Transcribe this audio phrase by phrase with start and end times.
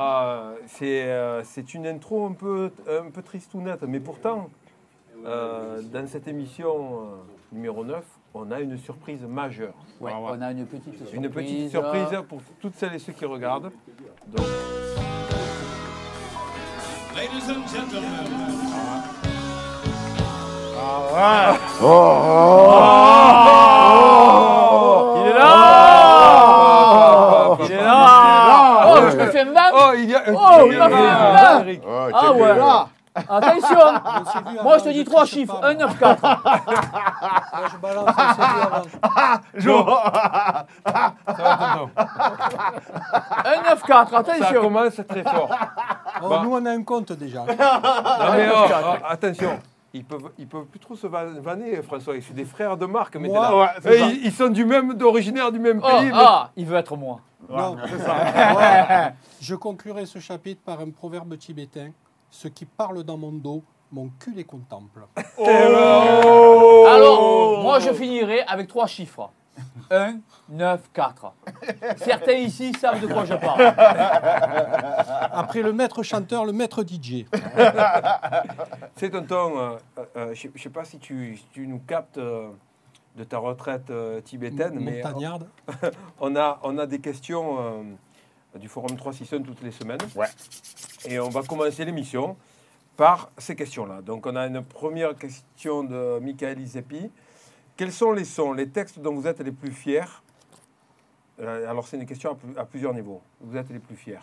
[0.00, 4.48] Ah, c'est euh, c'est une intro un peu, un peu tristounette, mais pourtant,
[5.26, 7.06] euh, dans cette émission euh,
[7.50, 8.04] numéro 9,
[8.34, 9.74] on a une surprise majeure.
[10.00, 11.14] Ouais, on a une petite surprise.
[11.14, 13.72] Une petite surprise pour toutes celles et ceux qui regardent.
[14.28, 14.46] Donc,
[17.16, 18.08] Ladies and gentlemen,
[25.16, 25.96] Il est là
[27.64, 31.68] Il est là Oh, je me fais mal oh, il y a Oh, fait mal
[31.68, 31.82] Eric.
[32.14, 32.52] Ah ouais
[33.28, 33.78] Attention
[34.62, 35.58] Moi, je te dis trois chiffres.
[35.60, 36.22] 1, 9, 4.
[36.22, 36.38] Moi,
[37.72, 38.82] je balance un CD avant.
[41.26, 41.90] Ça va, tonton
[43.44, 44.10] 1, 9, 4.
[44.10, 45.50] Ça Attention commence très fort.
[46.22, 46.40] Oh, Bah.
[46.44, 47.40] Nous, on a un compte déjà.
[47.40, 49.58] Non, mais oh, oh, attention,
[49.92, 52.14] ils peuvent, ils peuvent plus trop se va- vanner, François.
[52.20, 53.16] C'est des frères de Marc.
[53.16, 53.56] Mais Moi, là.
[53.56, 56.06] ouais, ils, ils sont du même, du même Oh, pays.
[56.06, 57.18] mais- ah, il veut être moi.
[57.48, 57.76] Non.
[59.40, 61.92] Je conclurai ce chapitre par un proverbe tibétain.
[62.30, 65.06] Ce qui parle dans mon dos, mon cul les contemple.
[65.38, 69.30] Alors, moi, je finirai avec trois chiffres.
[69.90, 70.18] 1,
[70.50, 71.32] 9, 4.
[71.96, 73.62] Certains ici savent de quoi je parle.
[75.32, 77.24] Après le maître chanteur, le maître DJ.
[78.96, 79.76] C'est tonton, euh,
[80.16, 82.48] euh, je ne sais pas si tu, si tu nous captes euh,
[83.18, 85.02] de ta retraite euh, tibétaine, mais
[86.20, 87.58] on a, on a des questions
[88.54, 89.98] euh, du Forum 3 Sissons toutes les semaines.
[91.06, 92.36] Et on va commencer l'émission
[92.96, 94.00] par ces questions-là.
[94.02, 97.10] Donc on a une première question de Michael Isepi.
[97.76, 100.02] Quels sont les sons, les textes dont vous êtes les plus fiers?
[101.40, 103.20] Euh, Alors c'est une question à, plus- à plusieurs niveaux.
[103.40, 104.18] Vous êtes les plus fiers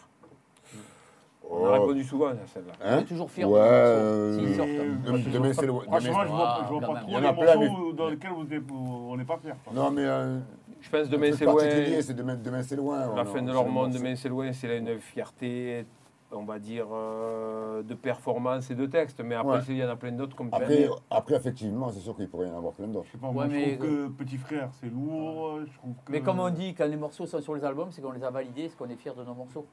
[1.49, 1.73] On a Oh.
[1.73, 2.73] répondu souvent à celle-là.
[2.83, 3.45] On Hein est toujours fiers.
[3.45, 4.69] Ouais, de euh, S'ils sortent.
[4.69, 5.73] dem- demain, c'est le.
[5.73, 7.01] Franchement, je vois, Ah, je vois quand pas même.
[7.03, 9.37] trop Il y en les a plein, morceaux dans lesquels vous êtes- on n'est pas
[9.37, 9.51] fiers.
[9.63, 9.73] quoi.
[9.73, 10.03] Non, mais.
[10.05, 10.39] euh,
[10.81, 11.61] Je pense demain c'est loin.
[12.01, 13.15] c'est demain, demain c'est loin.
[13.15, 15.85] La fin de leur monde, demain c'est loin, c'est là une fierté,
[16.31, 19.19] on va dire, euh, de performance et de texte.
[19.23, 19.63] Mais après, Ouais.
[19.69, 22.51] il y en a plein d'autres comme Après, après, effectivement, c'est sûr qu'il pourrait y
[22.51, 23.05] en avoir plein d'autres.
[23.07, 25.59] Je sais pas, Ouais, moi, mais- je trouve que Petit Frère, c'est lourd.
[25.65, 26.11] Je trouve que...
[26.11, 28.29] Mais comme on dit, quand les morceaux sont sur les albums, c'est qu'on les a
[28.29, 29.65] validés, c'est qu'on est fiers de nos morceaux.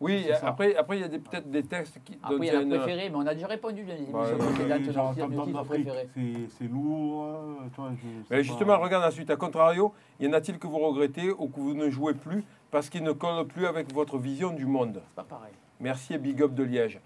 [0.00, 2.18] Oui, après, après il y a peut-être des textes qui.
[2.22, 6.08] Après, il y a a une- préférés, mais on a déjà répondu d'Afrique, préférés.
[6.56, 7.24] c'est lourd.
[7.24, 7.54] euh,
[8.30, 8.42] Mais pas.
[8.42, 11.90] justement, regarde ensuite, à contrario, y en a-t-il que vous regrettez ou que vous ne
[11.90, 15.02] jouez plus parce qu'ils ne collent plus avec votre vision du monde?
[15.08, 15.52] C'est pas pareil.
[15.80, 17.00] Merci et big up de Liège.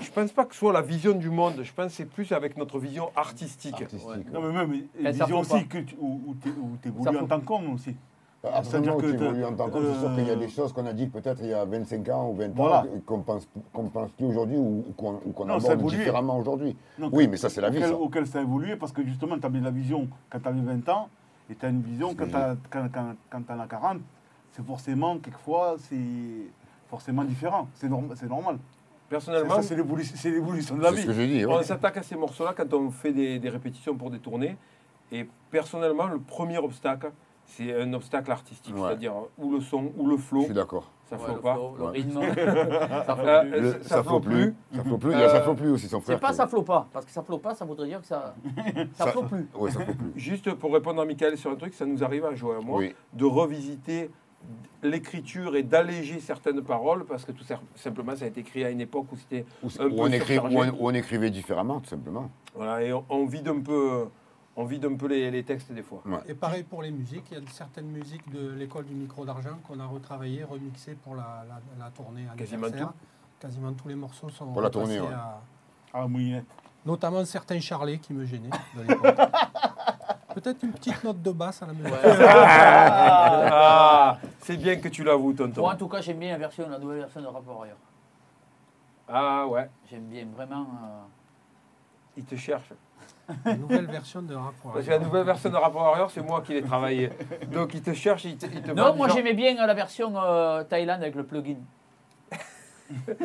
[0.00, 2.32] Je pense pas que ce soit la vision du monde, je pense que c'est plus
[2.32, 3.82] avec notre vision artistique.
[3.82, 4.30] Artistique.
[4.32, 6.34] Non, mais même, vision aussi que tu, où,
[6.96, 7.96] où en tant qu'homme aussi.
[8.42, 10.36] À C'est-à-dire que tu t'as- évolues en tant que c'est sûr qu'il y a euh,
[10.36, 12.80] des choses qu'on a dit peut-être il y a 25 ans ou 20 Voilà.
[12.80, 15.72] ans qu'on pense, qu'on pense plus aujourd'hui ou, ou qu'on ou qu'on Non, ça a
[15.72, 15.98] aborde évolué.
[15.98, 16.74] différemment aujourd'hui.
[16.98, 17.96] Donc, Oui, mais ça, c'est la vie, auquel, ça.
[17.98, 20.88] auquel ça a évolué parce que justement, tu avais la vision quand tu avais 20
[20.88, 21.08] ans
[21.50, 23.98] et tu as une vision quand tu quand, quand, quand t'en as 40.
[24.52, 25.96] C'est forcément, quelquefois, c'est
[26.88, 27.68] forcément différent.
[27.74, 28.56] C'est norm- c'est normal.
[28.58, 31.44] C'est Personnellement, ça, c'est l'évolution c'est l'évolution de la C'est ce vie.
[31.44, 34.56] on s'attaque à ces morceaux-là quand on fait des, des répétitions pour des tournées.
[35.12, 37.10] Et personnellement, le premier obstacle,
[37.50, 38.82] c'est un obstacle artistique, Ouais.
[38.88, 40.40] c'est-à-dire ou le son ou le flow.
[40.40, 40.90] Je suis d'accord.
[41.08, 41.54] Ça Ouais, flow pas.
[41.54, 41.90] flow, le Ouais.
[41.90, 42.20] rythme.
[43.06, 44.54] ça flow Euh, ça- ça flotte plus.
[44.74, 45.10] Ça flotte plus.
[45.12, 46.16] Il y a Euh, ça flotte plus aussi, son frère.
[46.16, 48.34] C'est pas ça flotte pas, parce que ça flotte pas, ça voudrait dire que ça
[48.94, 49.48] ça Ça- flotte plus.
[49.56, 50.12] Oui, ça flotte plus.
[50.16, 52.78] Juste pour répondre à Michael sur un truc, ça nous arrive à jouer à moi,
[52.78, 52.94] Oui.
[53.12, 54.10] de revisiter
[54.82, 58.70] l'écriture et d'alléger certaines paroles parce que tout sim- simplement ça a été écrit à
[58.70, 62.30] une époque où c'était on écrit- on- ou on écrivait différemment, tout simplement.
[62.54, 64.06] voilà et on, on vide un peu
[64.56, 66.02] on vide un peu les, les textes des fois.
[66.28, 67.24] Et pareil pour les musiques.
[67.30, 71.14] Il y a certaines musiques de l'école du micro d'argent qu'on a retravaillées, remixées pour
[71.14, 72.92] la, la, la tournée Quasiment anniversaire.
[73.38, 75.06] Quasiment tous les morceaux sont Pour la tournée, ouais.
[75.14, 75.40] à-
[75.94, 76.44] Ah, moulinette.
[76.84, 79.16] Notamment certains charlets qui me gênaient de l'époque.
[80.34, 81.90] Peut-être une petite note de basse à la maison.
[81.90, 82.00] Ouais.
[83.52, 85.60] Ah, c'est bien que tu l'avoues tonton.
[85.62, 87.76] Moi, en tout cas, j'aime bien la, version, la nouvelle version de Rapport ailleurs.
[89.08, 90.62] Ah ouais, J'aime bien vraiment.
[90.62, 91.00] euh,
[92.20, 92.70] il te cherche.
[93.46, 94.72] Une nouvelle version de rapport.
[94.72, 97.10] Parce que la nouvelle version de Rapport Warrior, c'est moi qui l'ai travaillé.
[97.52, 99.66] Donc il te cherche, il te, il te vend Non, moi genre- j'aimais bien euh,
[99.66, 101.56] la version euh, Thaïlande avec le plugin.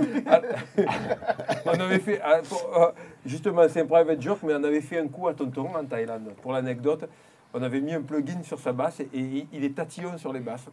[1.66, 2.92] On avait fait, pour- euh,
[3.26, 6.34] justement, c'est un private joke, mais on avait fait un coup à Tonton en Thaïlande.
[6.42, 7.10] Pour l'anecdote,
[7.54, 10.40] on avait mis un plugin sur sa basse et, et il est tatillon sur les
[10.40, 10.68] basses.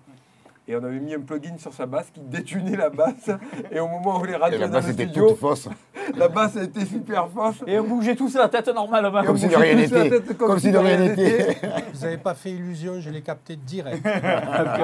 [0.68, 3.30] Et on avait mis un plugin sur sa basse qui détunait la basse.
[3.70, 5.68] Et au moment où rentré la dans basse le était studio, toute fausse.
[6.16, 7.64] la basse a été super fausse.
[7.66, 9.24] Et on bougeait tous la tête normalement.
[9.24, 10.08] Comme si de rien n'était.
[10.08, 11.56] tête Comme si de rien n'était.
[11.92, 14.06] Vous n'avez pas fait illusion, je l'ai capté direct.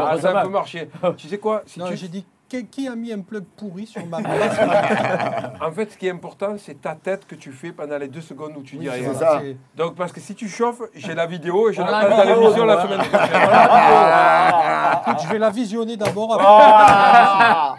[0.00, 0.88] Ah, ça a un peu marché.
[1.16, 1.96] Tu sais quoi si Non, tu...
[1.96, 4.18] j'ai dit qui, qui a mis un plug pourri sur ma
[5.60, 8.20] En fait, ce qui est important, c'est ta tête que tu fais pendant les deux
[8.20, 9.12] secondes où tu dis Oui, rien.
[9.12, 9.40] c'est ça.
[9.76, 12.24] Donc, parce que si tu chauffes, j'ai la vidéo et je On la passe la
[12.64, 13.48] la semaine prochaine.
[15.02, 16.38] Écoute, je vais la visionner d'abord.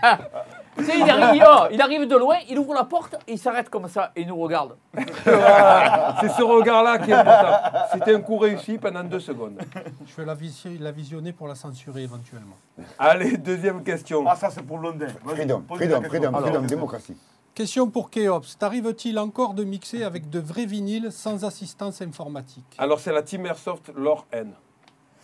[0.72, 3.38] après- Tu sais, il arrive, oh, il arrive de loin, il ouvre la porte, il
[3.40, 4.76] s'arrête comme ça et il nous regarde.
[4.96, 7.80] C'est ce regard-là qui est important.
[7.94, 9.60] C'était un coup réussi pendant deux secondes.
[10.06, 12.56] Je vais la, visi- la visionner pour la censurer éventuellement.
[12.98, 14.24] Allez, deuxième question.
[14.28, 14.80] Ah, ça, c'est pour.
[14.80, 16.62] Vas-y, Freedom, freedom, freedom, Alors, freedom, question.
[16.78, 17.18] démocratie.
[17.56, 18.58] Question pour Keops.
[18.58, 22.64] T'arrive-t-il encore de mixer avec de vrais vinyles sans assistance informatique?
[22.78, 24.54] Alors, c'est la Team Airsoft Lore N.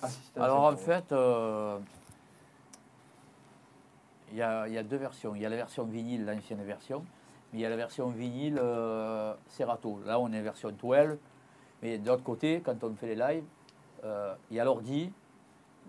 [0.04, 1.78] Assistance Alors en fait, euh,
[4.36, 5.34] il y, a, deux versions.
[5.34, 7.06] Il y a la version vinyle, l'ancienne version,
[7.54, 10.02] mais il y a la version vinyle euh, Serato.
[10.06, 11.18] Là, on est version 12.
[11.82, 13.46] Mais de l'autre côté, quand on fait les lives,
[14.04, 15.10] euh, il y a l'ordi,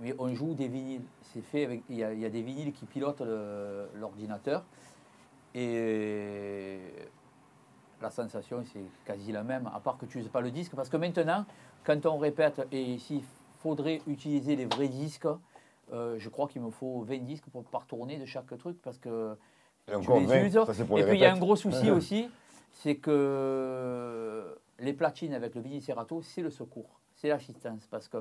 [0.01, 1.03] mais on joue des vinyles.
[1.23, 3.25] C'est fait avec, il y, a, des vinyles qui pilotent
[3.97, 4.63] l'ordinateur.
[5.53, 6.79] Et
[8.01, 10.77] la sensation, c'est quasi la même, à part que tu n'uses pas le disque.
[10.77, 11.47] Parce que maintenant,
[11.83, 13.23] quand on répète, et s'il
[13.59, 15.27] faudrait utiliser les vrais disques,
[15.93, 18.99] euh, je crois qu'il me faut 20 disques pour, par tournée de chaque truc, parce
[18.99, 19.37] que
[19.89, 20.53] Et tu les 20, uses.
[20.67, 22.29] ça c'est pour Et les puis il y a un gros souci aussi,
[22.73, 27.87] c'est que les platines avec le vinyle Serato, c'est le secours, c'est l'assistance.
[27.91, 28.19] Parce que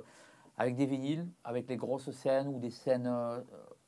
[0.57, 3.07] avec des vinyles, avec les grosses scènes ou des scènes.
[3.07, 3.41] euh,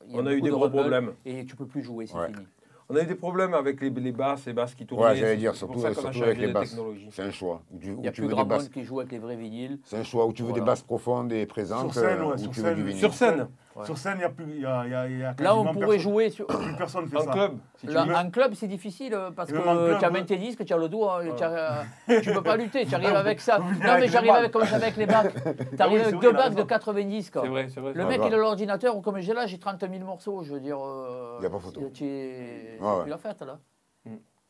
[0.06, 1.14] il y On a eu des de gros problèmes.
[1.24, 2.26] Et tu peux plus jouer, c'est Ouais.
[2.26, 2.46] fini.
[2.90, 5.08] On a eu des problèmes avec les, les basses, les basses qui tournaient.
[5.08, 6.74] Ouais, j'allais dire, pour surtout, ça surtout avec les de basses.
[7.10, 7.62] C'est un choix.
[7.70, 8.68] Où tu, Il n'y a tu plus veux grand des basses.
[8.70, 9.78] qui joue avec les vrais vinyles.
[9.84, 10.64] C'est un choix où tu veux Voilà.
[10.64, 12.84] des basses profondes et présentes, Sur scène, euh, ouais, où sur tu veux du scène.
[12.86, 12.98] vinyle.
[12.98, 13.48] Sur scène,
[13.78, 13.84] Ouais.
[13.86, 14.44] Sur scène, il y a plus.
[14.48, 16.46] il y a- il y a- il y a Là, on pourrait personne- jouer sur.
[16.48, 17.30] Plus personne fait en ça.
[17.30, 17.52] club.
[17.76, 18.14] Si tu Là, veux.
[18.16, 20.20] en club, c'est difficile euh, parce que tu as ouais.
[20.20, 21.32] 20 disques, tu as le doigt, Ouais.
[21.36, 21.82] tu as- euh,
[22.22, 23.58] tu peux pas lutter, tu arrives avec ça.
[23.58, 25.32] Non, avec mais les j'arrive avec, comme j'avais avec les bacs.
[25.32, 25.40] Tu
[25.78, 26.66] Ah arrives oui, c'est avec deux il bacs de raison.
[26.66, 27.38] 90 disques.
[27.40, 27.92] C'est vrai, c'est vrai.
[27.94, 30.60] Le mec, il a l'ordinateur, ou comme j'ai là, j'ai 30 000 morceaux, je veux
[30.60, 30.78] dire.
[30.84, 31.80] euh, Y a pas photo.
[31.94, 32.04] Tu.
[32.04, 32.78] Tu
[33.10, 33.58] l'as faite là.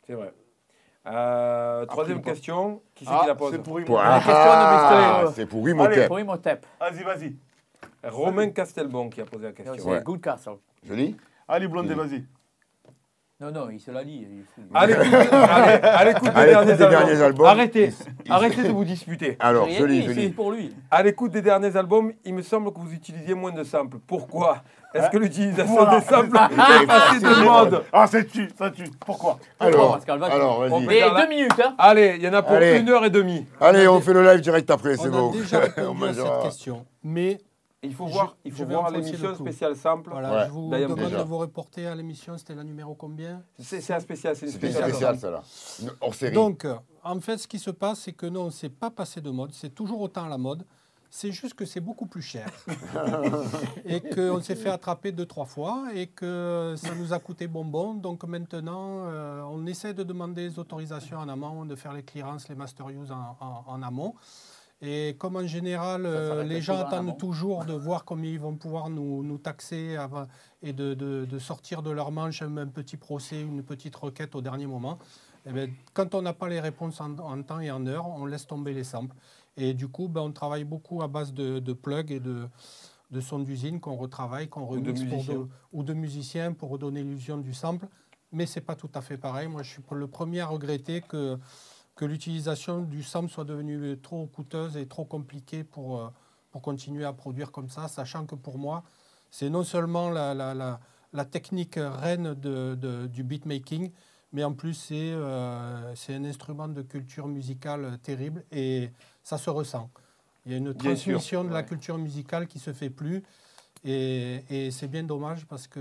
[0.06, 0.32] C'est vrai.
[1.06, 2.82] Euh, troisième question.
[2.94, 3.96] Qui c'est Ah, qui la pose c'est pour Imhotep.
[3.98, 5.32] Ah, Mr.
[5.34, 5.42] c'est.
[5.54, 6.08] Imhotep.
[6.08, 6.66] Pour Imhotep.
[6.80, 7.36] Vas-y, vas-y.
[8.04, 9.90] Romain Castelbon qui a posé la C'est question.
[9.90, 10.02] Ouais.
[10.02, 10.56] Good Castle.
[10.86, 11.16] Je lis
[11.48, 12.08] Allez, Blondin, Oui.
[12.08, 12.24] vas-y.
[13.40, 14.26] Non, non, il se la lit.
[14.28, 14.62] il est fou.
[14.74, 16.90] À l'écoute allez, à l'écoute des, À l'écoute derniers, des albums.
[17.06, 17.46] derniers albums.
[17.46, 17.92] Arrêtez.
[18.26, 19.36] Il- Arrêtez de vous disputer.
[19.38, 20.28] Alors, J'ai je rien lis, dit, je c'est lis.
[20.30, 20.74] pour lui.
[20.90, 23.98] À l'écoute des derniers albums, il me semble que vous utilisiez moins de samples.
[24.04, 24.64] Pourquoi?
[24.92, 26.00] Est-ce que l'utilisation Voilà.
[26.00, 28.90] des samples est passée de mode Ah, ça tue, ça tue.
[29.06, 29.38] Pourquoi?
[29.60, 30.32] Alors, Pascal, vas-y.
[30.32, 30.86] alors On vas-y.
[30.86, 31.74] peut- Et faire la- deux minutes, hein.
[31.78, 32.78] Allez, il y en a pour Allez.
[32.80, 33.46] une heure et demie.
[33.60, 35.30] Allez, on fait le live direct après, c'est On bon.
[35.30, 36.40] a déjà On répondu à mangera.
[36.42, 36.84] cette question.
[37.04, 37.38] Mais
[37.88, 40.10] Il faut Je- voir, il faut voir l'émission spéciale sample.
[40.10, 40.46] voilà, Ouais.
[40.46, 41.18] je vous demande déjà.
[41.18, 42.36] de vous reporter à l'émission.
[42.36, 43.42] C'était la numéro combien?
[43.58, 44.90] C'est un spécial, c'est une spéciale.
[44.90, 45.20] spécial, sample.
[45.20, 45.42] ça là.
[45.90, 46.34] Une Hors série.
[46.34, 48.90] Donc, euh, en fait, ce qui se passe, c'est que non, on ne s'est pas
[48.90, 49.52] passé de mode.
[49.52, 50.64] C'est toujours autant à la mode.
[51.10, 52.50] C'est juste que c'est beaucoup plus cher.
[53.86, 57.94] et qu'on s'est fait attraper deux, trois fois et que ça nous a coûté bonbon.
[57.94, 62.48] Donc maintenant, euh, on essaie de demander des autorisations en amont, de faire les clearances,
[62.48, 64.14] les master use en, en- en amont.
[64.80, 68.90] Et comme en général, euh, les gens attendent toujours de voir combien ils vont pouvoir
[68.90, 70.26] nous, nous taxer avant-
[70.62, 74.40] et de, de- de sortir de leur manche un, petit procès, une petite requête au
[74.40, 74.98] dernier moment.
[75.46, 78.24] Eh ben, quand on n'a pas les réponses en, en temps et en heure, on
[78.26, 79.16] laisse tomber les samples.
[79.56, 82.46] Et du coup, ben, on travaille beaucoup à base de, de plugs et de,
[83.10, 85.30] de sons d'usine qu'on retravaille, qu'on Ou de remixe
[85.72, 87.88] ou de musiciens pour redonner l'illusion du sample.
[88.30, 89.48] Mais c'est pas tout à fait pareil.
[89.48, 91.38] Moi, je suis le premier à regretter que,
[91.98, 96.08] que l'utilisation du sample soit devenue trop coûteuse et trop compliquée pour, euh,
[96.52, 98.84] pour continuer à produire comme ça, sachant que pour moi,
[99.32, 100.78] c'est non seulement la, la- la-
[101.12, 103.90] la technique reine de- de- du beatmaking,
[104.32, 108.92] mais en plus c'est euh, c'est un instrument de culture musicale terrible et
[109.24, 109.90] ça se ressent.
[110.46, 113.24] Il y a une sûr, transmission de la culture musicale qui se fait plus
[113.84, 115.80] et, et c'est bien dommage parce que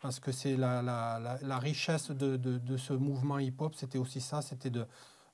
[0.00, 4.20] parce que c'est la, la- la- richesse de, de- de ce mouvement hip-hop, c'était aussi
[4.20, 4.86] ça, c'était de,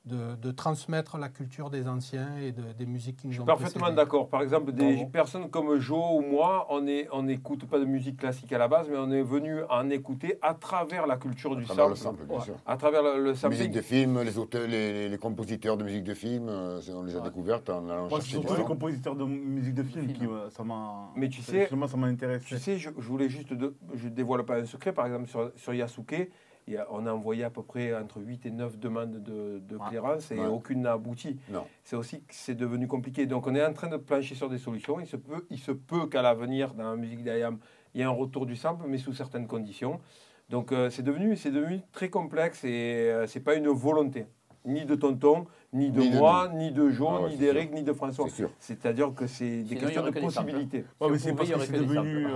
[0.06, 3.44] de, de transmettre la culture des anciens et de- des musiques qui nous Je ont
[3.44, 3.96] suis parfaitement précédés.
[3.96, 4.28] d'accord.
[4.28, 5.06] Par exemple, des Bravo.
[5.10, 8.96] personnes comme Joe ou moi, on n'écoute pas de musique classique à la base, mais
[8.98, 12.18] on est venu en écouter à travers la culture À du travers le sample.
[12.20, 12.44] sample, bien Ouais.
[12.44, 12.54] sûr.
[12.66, 13.58] À travers le, le La sampling.
[13.58, 17.02] musique de film, les auteurs, les, les- les compositeurs de musique de film, euh, on
[17.02, 17.24] les a Ouais.
[17.24, 20.48] découvertes en allant Moi, c'est chercher surtout les compositeurs de musique de film qui euh,
[20.50, 21.10] ça m'a.
[21.16, 22.44] Mais tu sais- justement, ça m'a intéressé.
[22.46, 25.50] Tu sais, je, je voulais juste, de, je dévoile pas un secret, par exemple sur,
[25.56, 26.30] sur Yasuke,
[26.68, 29.76] y a- on a envoyé à peu près entre 8 et 9 demandes de, de
[29.76, 29.82] Ouais.
[29.88, 30.46] clearance et Ouais.
[30.46, 31.38] aucune n'a abouti.
[31.84, 33.26] C'est aussi que c'est devenu compliqué.
[33.26, 34.98] Donc on est en train de plancher sur des solutions.
[35.00, 37.58] Il se peut, il se peut qu'à l'avenir, dans la musique d'IAM,
[37.94, 40.00] il y ait un retour du sample, mais sous certaines conditions.
[40.50, 44.26] Donc euh, c'est devenu, c'est devenu très complexe et euh, c'est pas une volonté.
[44.64, 47.40] Ni de Tonton, ni de Ni de moi, ni de Jo, Ah ouais, ni c'est
[47.40, 48.26] d'Eric, ni de François.
[48.58, 50.84] C'est-à-dire que c'est des Sinon, questions de possibilités.
[51.00, 52.26] Ouais, mais Si c'est parce que devenu.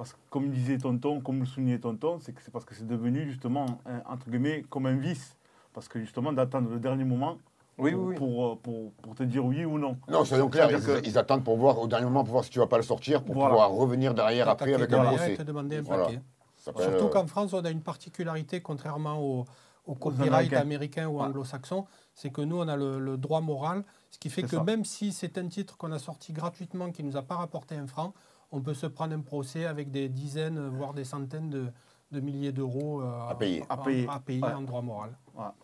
[0.00, 2.86] Parce que comme disait Tonton, comme le soulignait Tonton, c'est que c'est parce que c'est
[2.86, 5.36] devenu justement, un- entre guillemets, comme un vice.
[5.74, 7.36] Parce que justement, d'attendre le dernier moment
[7.76, 8.14] Oui, pour, oui, oui.
[8.16, 9.98] Pour, euh, pour, pour te dire oui ou non.
[10.08, 12.50] Non, soyons clairs, ils, que- ils attendent pour voir au dernier moment pour voir si
[12.50, 13.50] tu vas pas le sortir pour Voilà.
[13.50, 15.34] pouvoir revenir derrière après avec un procès.
[15.34, 16.08] et te demander un Voilà.
[16.56, 19.44] Surtout euh, qu'en France, on a une particularité, contrairement au,
[19.86, 20.60] au copyright Américains.
[20.60, 24.42] américain ou anglo-saxon, c'est que nous, on a le, le droit moral, ce qui fait
[24.44, 24.64] que ça.
[24.64, 27.76] même si c'est un titre qu'on a sorti gratuitement, qui ne nous a pas rapporté
[27.76, 28.14] un franc,
[28.52, 31.66] on peut se prendre un procès avec des dizaines, voire des centaines de,
[32.12, 33.64] de milliers d'euros euh, À payer.
[33.68, 34.06] À payer.
[34.10, 34.52] à payer Ouais.
[34.52, 35.10] en droit moral.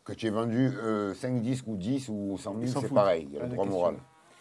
[0.05, 2.95] Que tu aies vendu euh, 5 disques ou 10 ou 100 Ils 000, s'en c'est
[2.95, 3.27] pareil.
[3.31, 3.81] Il y a le de droit question.
[3.81, 3.97] moral.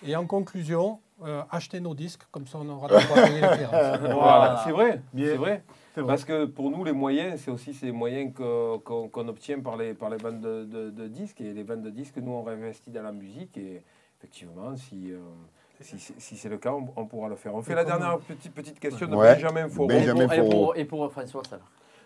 [0.06, 3.48] Et en conclusion, euh, achetez nos disques, comme ça on aura de quoi payer les.
[4.14, 5.64] Voilà, c'est vrai, c'est vrai.
[5.96, 6.08] C'est vrai.
[6.08, 10.10] Parce que pour nous, les moyens, c'est aussi ces moyens qu'on obtient par les, par
[10.10, 11.40] les ventes de, de- de disques.
[11.42, 13.58] Et les ventes de disques, nous, on réinvestit dans la musique.
[13.58, 13.82] Et
[14.20, 15.20] effectivement, si, euh,
[15.82, 17.54] si, si- si c'est le cas, on, on pourra le faire.
[17.56, 19.34] On fait Et la dernière petite, petite question de Ouais.
[19.36, 19.68] Benjamin.
[19.68, 21.60] Ben- Et Benjamin pour, et, pour, et pour François, ça.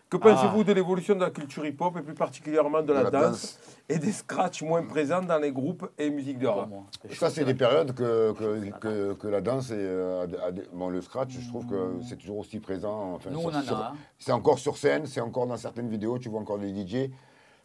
[0.09, 3.11] Que pensez-vous de l'évolution de la culture hip-hop et plus particulièrement de la, De la
[3.11, 6.67] danse, et des scratchs moins présents dans les groupes et musiques de rap?
[7.11, 10.25] Ça, c'est des périodes que, que, que, que la danse et euh,
[10.73, 13.13] bon, le scratch, je trouve que c'est toujours aussi présent.
[13.13, 13.89] Enfin, Nous, sur- on en a.
[13.89, 13.93] hein.
[14.17, 17.11] C'est encore sur scène, c'est encore dans certaines vidéos, tu vois encore des DJ.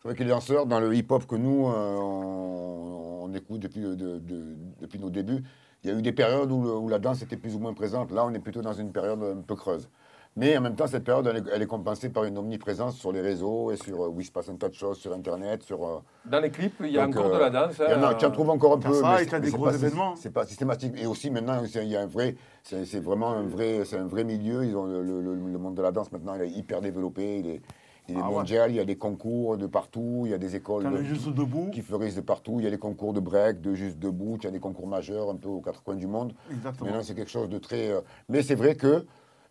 [0.02, 3.80] C'est vrai que les danseurs, dans le hip-hop que nous, euh, on, on écoute depuis,
[3.80, 5.42] de- de- depuis nos débuts,
[5.84, 7.74] il y a eu des périodes où, le- où la danse était plus ou moins
[7.74, 8.10] présente.
[8.10, 9.88] Là, on est plutôt dans une période un peu creuse.
[10.36, 13.12] Mais en même temps, cette période, elle est, elle est compensée par une omniprésence sur
[13.12, 15.62] les réseaux et sur euh, où il se passe un tas de choses, sur Internet,
[15.62, 15.86] sur...
[15.86, 17.74] euh, Dans les clips, il y a donc, encore euh, de la danse.
[17.78, 18.92] il y en a- hein, tu en trouves encore un peu.
[18.94, 20.16] ça mais et c'est- des gros pas- événements.
[20.16, 20.94] C'est pas systématique.
[21.00, 24.06] Et aussi maintenant, c'est- il y a un vrai, c'est vraiment un vrai, c'est un
[24.08, 24.64] vrai milieu.
[24.64, 27.38] Ils ont le, le- le- le monde de la danse maintenant, il est hyper développé.
[27.38, 27.62] Il est,
[28.08, 28.34] il est Ah ouais.
[28.36, 28.70] mondial.
[28.70, 30.22] Il y a des concours de partout.
[30.24, 31.70] Il y a des écoles T'as de- le juste debout.
[31.72, 32.56] qui fleurissent de partout.
[32.58, 34.38] Il y a les concours de break, de juste debout.
[34.38, 36.34] Tu as des concours majeurs un peu aux quatre coins du monde.
[36.50, 36.86] Exactement.
[36.90, 37.90] Maintenant, c'est quelque chose de très.
[37.90, 39.06] euh, Mais c'est vrai que.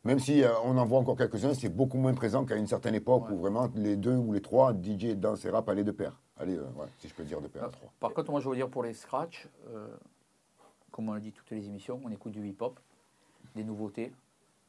[0.05, 2.93] Même si euh, on en voit encore quelques-uns, c'est beaucoup moins présent qu'à une certaine
[2.93, 6.19] époque où vraiment les deux ou les trois, DJ, danse et rap, allaient de pair.
[6.37, 7.69] Allez, euh, ouais, si je peux dire de pair.
[8.01, 9.87] Par contre, moi, je veux dire pour les scratchs, euh,
[10.91, 12.77] comme on le dit toutes les émissions, on écoute du hip-hop,
[13.55, 14.11] des nouveautés.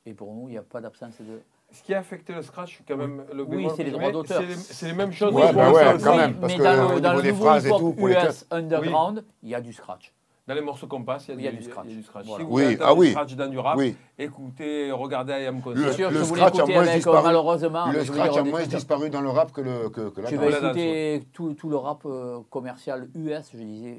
[0.07, 1.41] Et pour nous, il n'y a pas d'absence de.
[1.75, 4.41] Ce qui a affecté le scratch, quand même, le Oui, c'est les droits d'auteur.
[4.41, 5.35] c'est les- C'est les mêmes choses.
[5.35, 6.35] Ouais, pour bah quand même.
[6.37, 9.61] parce mais que dans le, dans niveau le des nouveau US underground, il y a
[9.61, 10.15] du scratch.
[10.47, 11.87] Dans les morceaux qu'on passe, il y a, du, scratch.
[11.89, 12.27] il y a du scratch.
[12.27, 12.45] Voilà.
[12.45, 13.07] Si vous Oui, voulez ah oui.
[13.07, 13.97] du scratch dans du rap, Oui.
[14.19, 16.25] écoutez, regardez I Am Le- Concert.
[16.27, 17.23] Scratch a moins avec, euh, disparu.
[17.25, 17.91] malheureusement.
[17.91, 20.51] Le scratch a moins disparu dans le rap que, le, que, que la Tu vas
[20.51, 23.99] écouter tout, tout le rap euh, commercial US, je disais,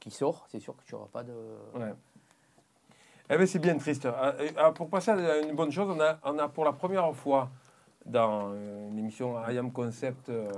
[0.00, 1.32] qui sort, c'est sûr que tu n'auras pas de.
[3.30, 4.06] Eh bien, c'est bien triste.
[4.06, 7.14] Euh, euh, pour passer à une bonne chose, on a, on a pour la première
[7.14, 7.48] fois
[8.04, 10.50] dans euh, une émission I Am Concept euh,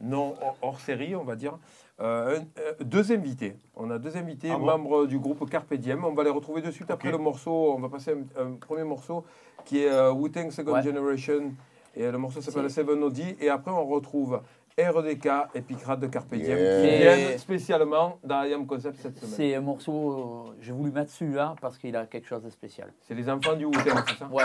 [0.00, 1.58] non hors, série, on va dire,
[2.00, 3.56] euh, euh, deux invités.
[3.76, 6.04] On a deux invités, Ah bon membres du groupe Carpe Diem.
[6.04, 7.72] On va les retrouver de suite après le morceau.
[7.74, 9.24] On va passer un, un premier morceau
[9.64, 10.82] qui est euh, Wu-Tang Second Ouais.
[10.82, 11.52] Generation.
[11.96, 13.18] Et le morceau s'appelle Seven OD.
[13.40, 14.40] Et après, on retrouve
[14.78, 16.80] RDK et Picrate de Carpe Diem Yeah.
[16.82, 19.34] qui viennent spécialement dans I Am Concept cette semaine.
[19.34, 22.92] C'est un morceau, euh, j'ai voulu mettre celui-là parce qu'il a quelque chose de spécial.
[23.06, 24.26] C'est les enfants du Wu-Tang, c'est ça?
[24.30, 24.44] Ouais,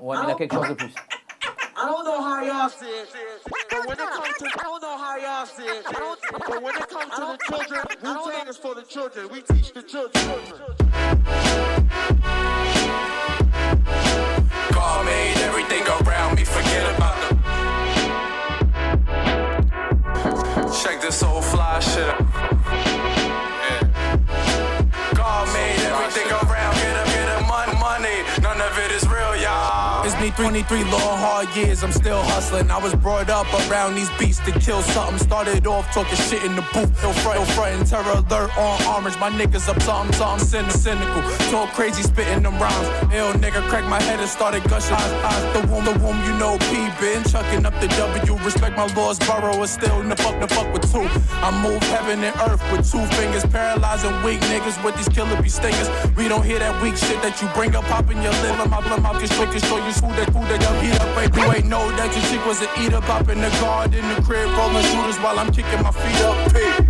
[0.00, 0.94] ouais mais il a quelque chose de plus.
[1.78, 3.06] I don't know how y'all see it,
[3.68, 6.88] but when it comes to, I don't know how y'all see it, but when it
[6.88, 9.28] comes to the children, Wu-Tang is for the children.
[9.30, 10.24] We teach the children.
[14.72, 17.35] God made everything around me, forget about the.
[21.06, 22.55] This old fly shit.
[30.20, 32.70] Me 23 long hard years, I'm still hustling.
[32.70, 35.18] I was brought up around these beats to kill something.
[35.18, 36.90] Started off talking shit in the booth.
[37.02, 39.18] No front, no front, and terror alert on orange.
[39.18, 41.22] My niggas up something, something cynical, cynical.
[41.50, 42.88] Talk crazy, spitting them rhymes.
[43.12, 44.94] Ill nigga cracked my head and started gushing.
[44.94, 48.36] Eyes, eyes, the womb, the womb, you know P been chucking up the W.
[48.44, 51.06] Respect my laws, borough is still in the fuck, the fuck with two.
[51.44, 55.48] I move heaven and earth with two fingers, paralyzing weak niggas with these killer bee
[55.48, 55.88] stingers.
[56.16, 58.56] We don't hear that weak shit that you bring up, popping your lip.
[58.70, 61.16] My blood mouth straight, can show you who that, who that young heat up.
[61.16, 64.20] Wait, you ain't know that your chick was an eater, popping the guard in the
[64.22, 66.52] crib, rolling shooters while I'm kicking my feet up.
[66.52, 66.85] P.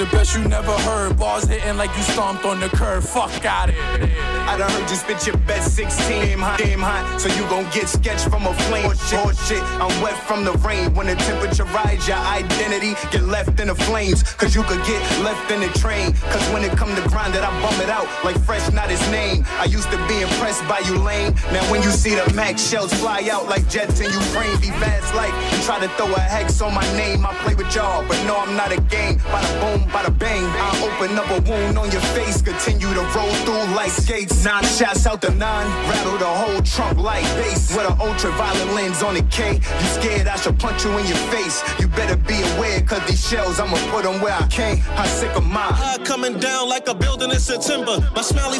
[0.00, 1.18] The best you never heard.
[1.18, 3.02] Bars hitting like you stomped on the curb.
[3.02, 3.76] Fuck out it.
[3.76, 6.22] I done heard you spit your best 16.
[6.22, 7.20] Damn hot, damn hot.
[7.20, 8.86] So you gon' get sketched from a flame.
[8.86, 9.62] Or shit, or shit.
[9.76, 10.94] I'm wet from the rain.
[10.94, 14.22] When the temperature rise, your identity get left in the flames.
[14.22, 16.14] Cause you could get left in the train.
[16.32, 19.04] Cause when it come to grind it, I bum it out like fresh, not his
[19.10, 19.44] name.
[19.60, 21.34] I used to be impressed by you lame.
[21.52, 25.14] Now when you see the max shells fly out like jets in Ukraine, be fast
[25.14, 27.26] like try to throw a hex on my name.
[27.26, 29.20] I play with y'all, but no, I'm not a game.
[29.30, 30.44] By the boom, bada bang.
[30.44, 34.44] I open up a wound on your face, continue to roll through like skates.
[34.44, 37.74] Nine shots out the nine, rattle the whole trunk like bass.
[37.74, 41.22] With an ultraviolet lens on the K, you scared I should punch you in your
[41.34, 41.62] face.
[41.80, 44.78] You better be aware, cause these shells, I'ma put them where I can.
[44.96, 45.72] I'm sick of mine.
[45.72, 47.98] High coming down like a building in September.
[48.14, 48.58] My smiley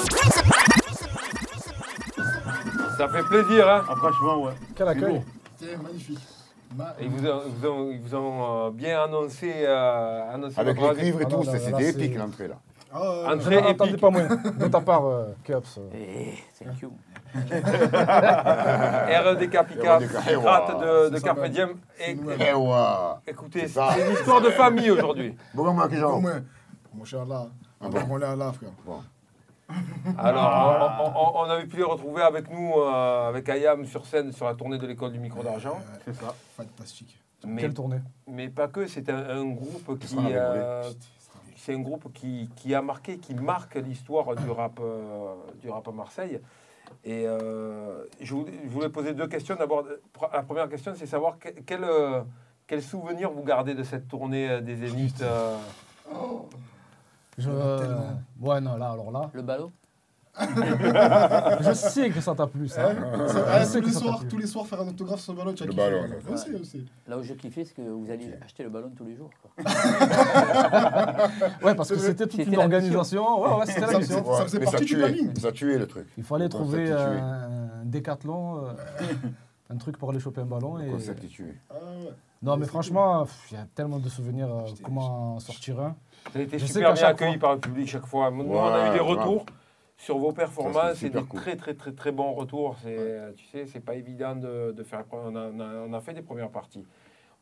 [2.96, 4.52] Ça fait plaisir, hein Ah, franchement, ouais.
[4.76, 5.22] Quel accueil
[5.58, 6.18] C'était magnifique.
[7.00, 9.52] Ils vous ont, ils vous ont- ils vous ont, euh, bien annoncé.
[9.56, 12.48] euh, annoncé Avec votre les cuivres et Ah tout, non, c'est- là, c'était épique l'entrée
[12.48, 12.54] là.
[12.92, 14.00] Ah, Entrée Je n'entendais épique.
[14.00, 14.26] pas moins.
[14.58, 15.78] De ta part, euh, Keops.
[15.78, 15.90] euh.
[15.94, 16.92] Eh, thank you.
[19.22, 21.68] RDK Pika, RDK, pirate de, de c'est ça, Carpe ben, Diem.
[21.96, 22.38] c'est Et, nous-mêmes.
[22.40, 22.52] Eh
[23.26, 25.36] écoutez, C'est une histoire de famille aujourd'hui.
[25.54, 26.40] Bon, Au moins,
[26.94, 27.46] mon cher là.
[27.80, 28.70] Ah est là, frère.
[30.18, 34.32] Alors, on, on- on avait pu les retrouver avec nous, euh, avec Ayam sur scène
[34.32, 35.78] sur la tournée de l'école du micro d'argent.
[36.04, 36.34] C'est ça.
[36.56, 37.18] Fantastique.
[37.46, 38.00] Mais, Quelle tournée?
[38.26, 40.82] mais pas que, c'est un, un groupe qui, euh,
[41.56, 45.88] c'est un groupe qui, qui a marqué, qui marque l'histoire du rap, euh, du rap
[45.88, 46.40] à Marseille.
[47.04, 49.54] Et euh, je, voulais, je voulais poser deux questions.
[49.56, 52.20] D'abord, euh, la première question, c'est savoir que- quel, euh,
[52.66, 55.56] quel souvenir vous gardez de cette tournée euh, des Zéniths euh,
[57.40, 57.78] Je...
[57.78, 58.20] tellement.
[58.40, 59.30] Ouais, non, là, alors là.
[59.32, 59.72] Le ballot
[60.40, 62.92] Je sais que ça t'a plu, ça.
[63.48, 64.28] Ah, tous que les soirs, plu.
[64.28, 66.14] tous les soirs, faire un autographe sur le ballon, tu as Le kiffé, ballon, voilà.
[66.14, 66.32] ouais.
[66.32, 66.86] Aussi, aussi.
[67.08, 69.30] Là où je kiffais, c'est que vous alliez acheter le ballon tous les jours.
[69.42, 69.50] quoi.
[71.62, 73.42] Ouais, parce que c'était toute une organisation.
[73.42, 74.22] Ouais, ouais, c'était la Ça mission.
[74.24, 75.36] faisait- ça faisait mais partie du tué, planning.
[75.38, 76.06] Ça a tué le truc.
[76.16, 76.92] Il fallait trouver tué.
[76.92, 78.72] un décathlon, euh,
[79.68, 80.76] un truc pour aller choper un ballon.
[80.76, 80.90] Le Et...
[80.90, 81.54] concept est tué.
[81.70, 82.12] Ah, ouais.
[82.42, 84.48] Non, mais franchement, il y a tellement de souvenirs.
[84.48, 85.94] euh, comment en sortir un
[86.32, 88.30] Ça a été Je super bien accueilli fois- par le public chaque fois.
[88.30, 89.46] Nous, on a eu des retours
[89.96, 91.40] sur vos performances c'est et des cool.
[91.40, 92.76] très très très très bons retours.
[92.82, 95.04] C'est, euh, tu sais, c'est pas évident de, de faire.
[95.12, 96.86] On a, on a- on a fait des premières parties.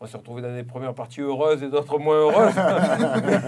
[0.00, 2.54] On s'est retrouvé dans des premières parties heureuses et d'autres moins heureuses.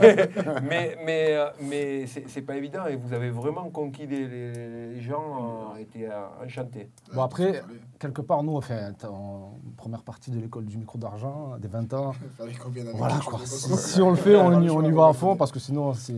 [0.03, 0.29] mais
[0.69, 5.71] mais, mais, euh, mais c'est, c'est pas évident et vous avez vraiment conquis les, gens,
[5.77, 6.91] euh, étaient euh, enchantés.
[7.15, 7.63] Bon, après,
[8.01, 12.13] quelque part, nous, enfin, en première partie de l'école du micro d'argent, des 20 ans,
[12.95, 13.39] voilà quoi.
[13.45, 15.95] Si, si on le fait, on, y- on y va à fond parce que sinon,
[15.95, 16.13] c'est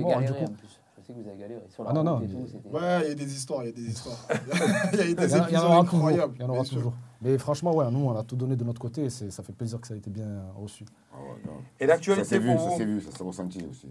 [0.00, 0.18] mort.
[0.20, 0.44] Du coup.
[0.44, 0.80] en plus.
[1.00, 1.62] Je sais que vous avez galéré.
[1.68, 3.72] Sur la Ah, non, non, tout, Ouais, il y a des histoires, il y a
[3.72, 4.18] des histoires.
[4.92, 6.34] Il y a eu des épisodes incroyables.
[6.36, 6.92] Il y en aura toujours.
[7.22, 9.80] Mais franchement, ouais, nous, on a tout donné de notre côté et ça fait plaisir
[9.80, 10.84] que ça ait été bien reçu.
[11.12, 11.52] Ah ouais.
[11.78, 13.88] Et l'actualité vu, pour ça s'est vous, vu, ça s'est ressenti aussi.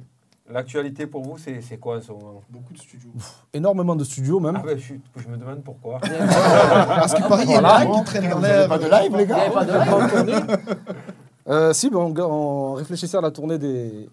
[0.49, 2.41] l'actualité pour vous, c'est, c'est quoi en ce moment?
[2.49, 3.11] Beaucoup de studios.
[3.53, 4.55] Énormément de studios même.
[4.55, 5.99] ah ben, je, je me demande pourquoi.
[6.01, 7.79] Parce qu'il paraît qu'il y a Voilà.
[7.81, 8.67] un qui traîne dans Vous l'air.
[8.67, 10.57] pas de live, les Vous gars pas de live
[11.47, 14.07] Euh, si, on, on réfléchissait à la tournée des,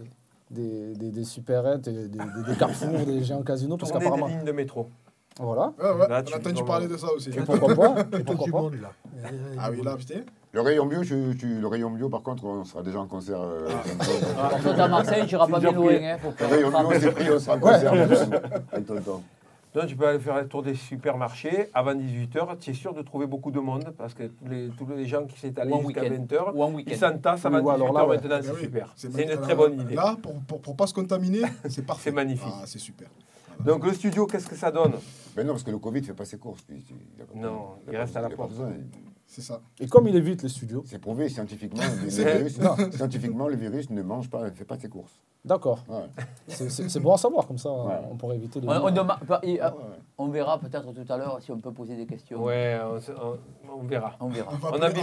[0.51, 4.11] des, des, des supérettes, des, des, des- des carrefours, des géants casinos, parce Tournée des
[4.11, 4.35] qu'apparemment.
[4.35, 4.89] lignes de métro.
[5.39, 5.73] Voilà.
[5.79, 7.31] Ouais, ouais, Là, on tu- a entendu parler de ça aussi.
[7.31, 8.61] Et pourquoi pas et pourquoi du pas.
[8.63, 8.91] monde, là.
[9.59, 10.21] Ah oui, là, putain.
[10.53, 13.39] Le rayon bio, tu, tu- le rayon bio, par contre, on sera déjà en concert.
[13.41, 14.05] euh, bientôt.
[14.51, 15.93] Quand tu es à Marseille, tu n'iras pas bien loin.
[15.93, 17.93] Hein, Le rayon bio, c'est pris, on sera en concert
[18.73, 19.23] avec tonton.
[19.75, 22.57] Donc, tu peux aller faire le tour des supermarchés avant 18h.
[22.59, 25.27] Tu es sûr de trouver beaucoup de monde parce que tous les, tous les gens
[25.27, 26.15] qui s'étalent jusqu'à week-end.
[26.15, 28.17] 20h, Ou en ils s'entassent avant Oui, ou alors 18h là, ouais.
[28.17, 28.37] maintenant.
[28.39, 28.93] Ah C'est oui, super.
[28.97, 29.95] c'est une très bonne idée.
[29.95, 32.05] Là, pour, pour, pour pas se contaminer, c'est parfait.
[32.09, 32.49] C'est magnifique.
[32.51, 33.09] Ah, c'est super.
[33.65, 34.93] Donc, le studio, qu'est-ce que ça donne?
[35.37, 36.65] Mais non, parce que le Covid ne fait pas ses courses.
[36.69, 36.85] lui.
[37.17, 38.51] Il a pas- Non, il reste à la a pas porte.
[38.51, 38.73] besoin.
[39.29, 39.61] C'est ça.
[39.81, 40.83] Et comme il évite les studios.
[40.87, 41.83] C'est prouvé scientifiquement.
[41.83, 42.59] le virus,
[42.97, 45.13] scientifiquement, le virus ne mange pas, ne fait pas ses courses.
[45.45, 45.85] D'accord.
[45.89, 46.07] Ouais.
[46.49, 48.01] C'est- bon à savoir, comme ça, Ouais.
[48.11, 48.67] on pourrait éviter les.
[48.69, 49.71] On, on et, euh,
[50.19, 52.43] on verra peut-être tout à l'heure si on peut poser des questions.
[52.43, 54.13] Ouais, on, on- on verra.
[54.21, 54.51] On verra.
[54.53, 55.03] On va On, appeler,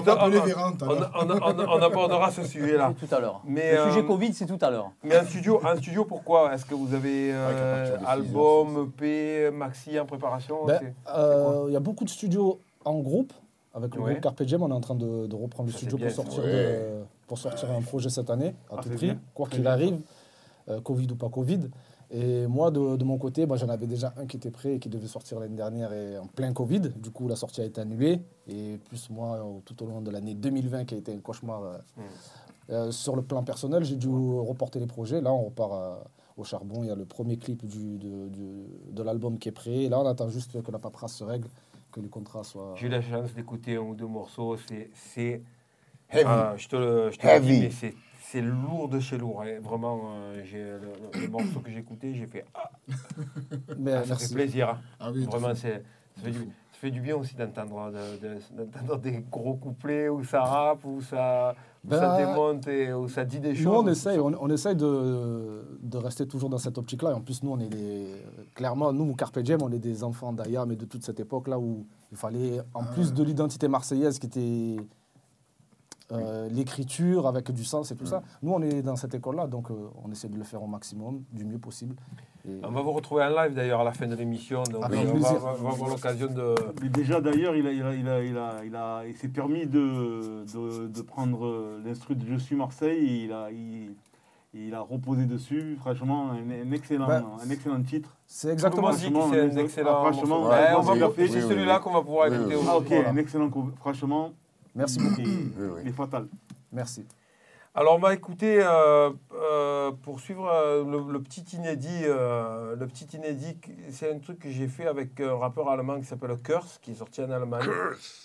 [1.85, 2.93] abordera ce sujet-là.
[2.99, 3.41] Tout à l'heure.
[3.45, 4.91] Mais, Le euh, sujet Covid, c'est tout à l'heure.
[5.03, 6.53] Mais un studio, un studio pourquoi?
[6.53, 11.77] Est-ce que vous avez euh, de album, EP, maxi en préparation Ben, euh, Il y
[11.77, 13.31] a beaucoup de studios en groupe.
[13.73, 14.11] Avec le Ouais.
[14.11, 16.43] groupe Carpe Diem, on est en train de, de reprendre le Ça, studio pour sortir,
[16.43, 16.49] ça.
[16.49, 19.19] de- pour sortir un projet cette année, à Ah, tout prix, bien.
[19.33, 19.99] quoi qu'il arrive,
[20.69, 21.61] euh, Covid ou pas Covid.
[22.11, 24.79] Et moi, de, de mon côté, bah, j'en avais déjà un qui était prêt et
[24.79, 26.81] qui devait sortir l'année dernière et en plein Covid.
[26.81, 28.21] Du coup, la sortie a été annulée.
[28.47, 31.63] Et plus moi, euh, tout au long de l'année 2020, qui a été un cauchemar
[31.63, 31.77] euh,
[32.69, 35.21] euh, sur le plan personnel, j'ai dû reporter les projets.
[35.21, 35.95] Là, on repart euh,
[36.37, 36.83] au charbon.
[36.83, 39.71] Il y a le premier clip du, de, du- de l'album qui est prêt.
[39.85, 41.47] Et là, on attend juste que la paperasse se règle,
[41.93, 42.73] que les contrats soient...
[42.75, 44.57] J'ai eu la chance d'écouter un ou deux morceaux.
[44.57, 45.41] C'est, c'est,
[46.09, 46.25] Heavy.
[46.25, 47.47] ah, je te le, je te le Heavy.
[47.53, 49.43] dis, mais c'est, c'est lourd de chez lourd.
[49.43, 49.59] hein.
[49.61, 52.71] Vraiment, euh, j'ai, le, le morceau que j'ai écouté, j'ai fait ah,
[53.77, 54.27] Mais, ah, ça merci.
[54.27, 54.69] fait plaisir.
[54.69, 54.81] hein.
[54.99, 55.83] Ah oui, Vraiment, c'est,
[56.83, 60.23] fait du, ça fait du bien aussi d'entendre, de- de- d'entendre des gros couplets où
[60.23, 63.65] ça rappe, où ça, où ça Ben, démonte et où ça dit des choses.
[63.65, 67.11] Nous, on essaye, on, on essaye de, de rester toujours dans cette optique-là.
[67.11, 68.07] Et en plus, nous, on est des,
[68.55, 71.85] clairement, nous, Carpe Diem, on est des enfants d'Ayam et de toute cette époque-là où
[72.11, 74.75] il fallait, en plus de l'identité marseillaise qui était
[76.13, 78.21] euh, l'écriture avec du sens et tout ça.
[78.41, 79.73] Nous, on est dans cette école-là, donc euh,
[80.03, 81.95] on essaie de le faire au maximum, du mieux possible.
[82.47, 84.63] Et- On va vous retrouver en live d'ailleurs à la fin de l'émission.
[84.63, 86.55] Donc euh, on, va, avoir l'occasion de.
[86.81, 89.29] Mais déjà d'ailleurs, il, a, il, a, il, a, il, a, il, a- il s'est
[89.29, 93.95] permis de, de, de prendre l'instru de Je suis Marseille et il a, il,
[94.53, 95.77] il a reposé dessus.
[95.79, 98.09] Franchement, un, un excellent, Ben, un excellent titre.
[98.27, 100.03] C'est exactement dit que c'est un excellent.
[100.05, 101.81] Ah, franchement, ouais, on va- Oui, oui, celui-là oui.
[101.83, 103.09] qu'on va pouvoir écouter oui, au Ah ok, voilà.
[103.09, 103.69] un excellent coup.
[103.79, 104.31] Franchement,
[104.75, 105.21] Merci beaucoup.
[105.21, 105.81] il, Oui, oui.
[105.83, 106.27] il est fatal.
[106.71, 107.05] Merci.
[107.75, 112.85] Alors, on va écouter, euh, euh, pour suivre euh, le, le petit inédit, euh, le
[112.87, 113.57] petit inédit,
[113.89, 116.95] c'est un truc que j'ai fait avec un rappeur allemand qui s'appelle Curse, qui est
[116.95, 117.67] sorti en Allemagne,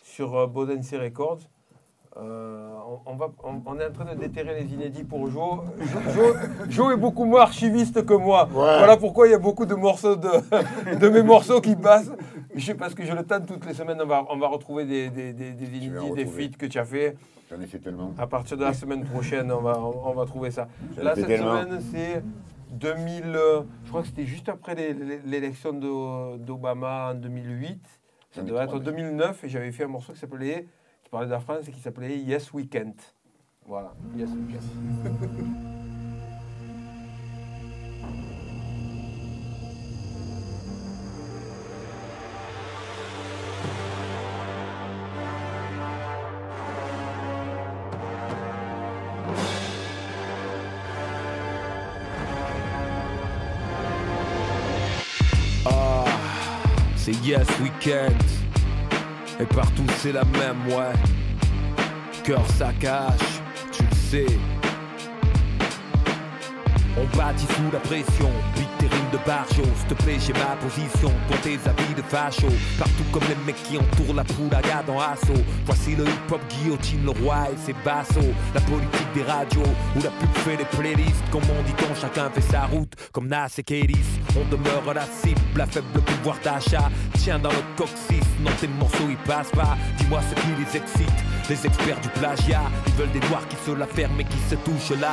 [0.04, 1.38] sur euh, Bodensee Records.
[2.18, 2.68] Euh,
[3.06, 5.60] on, on va, on, on est en train de déterrer les inédits pour Joe.
[5.78, 6.34] Jo, Jo-
[6.68, 8.48] Jo est beaucoup moins archiviste que moi.
[8.50, 10.28] Voilà pourquoi il y a beaucoup de morceaux de,
[10.98, 12.10] de mes morceaux qui passent.
[12.58, 15.10] Je, parce que je le tente toutes les semaines, on va, on va retrouver des,
[15.10, 15.66] des, des, des
[16.14, 17.16] des feats que tu as fait.
[17.50, 18.12] J'en ai fait tellement.
[18.18, 20.68] À partir de la semaine prochaine, on va, on, on va trouver ça.
[20.96, 21.62] Là, cette tellement.
[21.62, 22.22] semaine, c'est
[22.72, 23.24] 2000.
[23.34, 24.74] euh, je crois que c'était juste après
[25.24, 27.80] l'élection d'O- d'Obama en 2008.
[28.32, 30.66] Ça devait être en 2009 et j'avais fait un morceau qui s'appelait,
[31.02, 32.92] qui parlait de la France et qui s'appelait Yes Weekend.
[33.66, 34.62] Voilà, Yes Weekend.
[57.90, 60.92] Et partout c'est la même, ouais.
[62.22, 63.40] Cœur ça cache,
[63.72, 64.38] tu le sais.
[66.98, 68.30] On bâtit sous la pression,
[68.88, 69.62] rimes de barjo.
[69.62, 72.48] S'il te plaît, j'ai ma position, pour tes habits de facho.
[72.78, 75.42] Partout comme les mecs qui entourent la poulaga dans assaut.
[75.66, 78.34] Voici le hip-hop guillotine, le roi et ses bassos.
[78.54, 79.62] La politique des radios,
[79.96, 81.22] où la pub fait les playlists.
[81.30, 84.20] Comme on dit-on, chacun fait sa route, comme Nas et Kélis.
[84.36, 86.90] On demeure la cible, la faible pouvoir d'achat.
[87.28, 89.76] Dans le coccyx, non tes morceaux ils passent pas.
[89.98, 91.12] Dis-moi ce qui les excite.
[91.50, 94.54] Les experts du plagiat, ils veulent des noirs qui se la ferment et qui se
[94.54, 95.12] touchent là.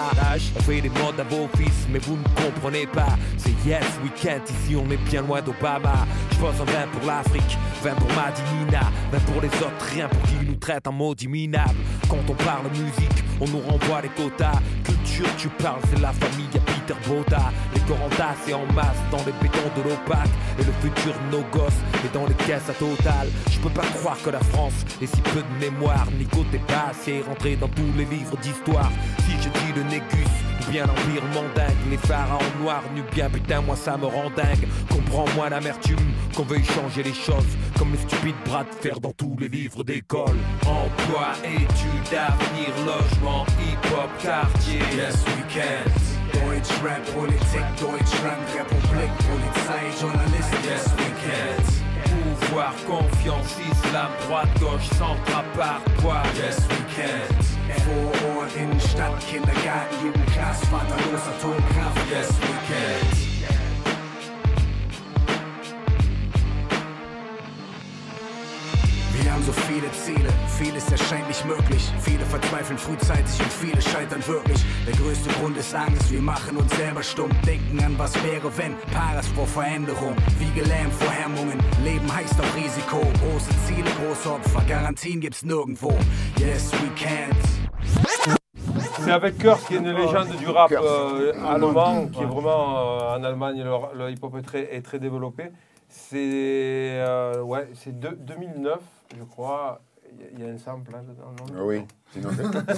[0.58, 3.18] On fait des modes à vos fils, mais vous ne comprenez pas.
[3.38, 6.08] C'est yes, weekend, ici on est bien loin d'Obama.
[6.32, 10.22] Je pose un vin pour l'Afrique, vin pour Madinina, vin pour les autres, rien pour
[10.24, 11.76] qui nous traitent en maudit minable.
[12.10, 14.60] Quand on parle musique, on nous renvoie les quotas.
[14.86, 16.48] Culture, tu parles, c'est la famille
[16.88, 20.28] Les corps entassés en masse dans les bétons de l'OPAC.
[20.60, 23.28] Et le futur nos gosses est dans les caisses à total.
[23.52, 26.06] Je peux pas croire que la France ait si peu de mémoire.
[26.18, 28.92] Nico t'es passé, rentré dans tous les livres d'histoire.
[29.20, 30.36] Si je dis le Négus,
[30.70, 34.68] bien l'Empire mandingue, les pharaons noirs nus bien, putain, moi ça me rend dingue.
[34.90, 39.36] Comprends-moi l'amertume, qu'on veuille changer les choses, comme les stupides bras de fer dans tous
[39.40, 40.38] les livres d'école.
[40.62, 44.80] Emploi, études, avenir, logement, hip-hop, quartier.
[44.96, 46.15] Yes.
[47.14, 48.44] Politik, Deutschland,
[49.28, 49.92] Polizei,
[50.64, 51.66] Yes, weekend.
[52.04, 55.44] Pouvoir, confiance, islam, droite, gauche, centre.
[56.36, 57.56] Yes, weekend.
[57.86, 62.12] Vorort, Innenstadt, Kindergarten, Jugendklasse, vaterlos, Atomkraft.
[62.12, 63.16] Yes, weekend.
[63.18, 63.25] Wir
[69.36, 71.92] haben so viele Ziele, vieles erscheint nicht möglich.
[72.00, 74.64] Viele verzweifeln frühzeitig und viele scheitern wirklich.
[74.88, 77.30] Der größte Grund ist Angst, wir machen uns selber stumm.
[77.46, 80.16] Denken an was wäre, wenn, Paras vor Veränderung.
[80.40, 83.00] Wie gelähmt vor Hemmungen, Leben heißt auch Risiko.
[83.22, 85.94] Große Ziele, große Opfer, Garantien gibt's nirgendwo.
[86.38, 87.36] Yes, we can't.
[89.04, 93.18] C'est avec Curse qui est une légende du rap euh, allemand, qui est vraiment euh,
[93.18, 95.52] en Allemagne, le, le hip-hop est très, est très développé.
[95.90, 96.18] C'est
[97.02, 98.80] euh, ouais, c'est de- 2009,
[99.18, 99.82] je crois.
[100.18, 101.56] Il y a- il y, a un sample là dedans, non?
[101.60, 102.38] Ah oui, c'est une autre-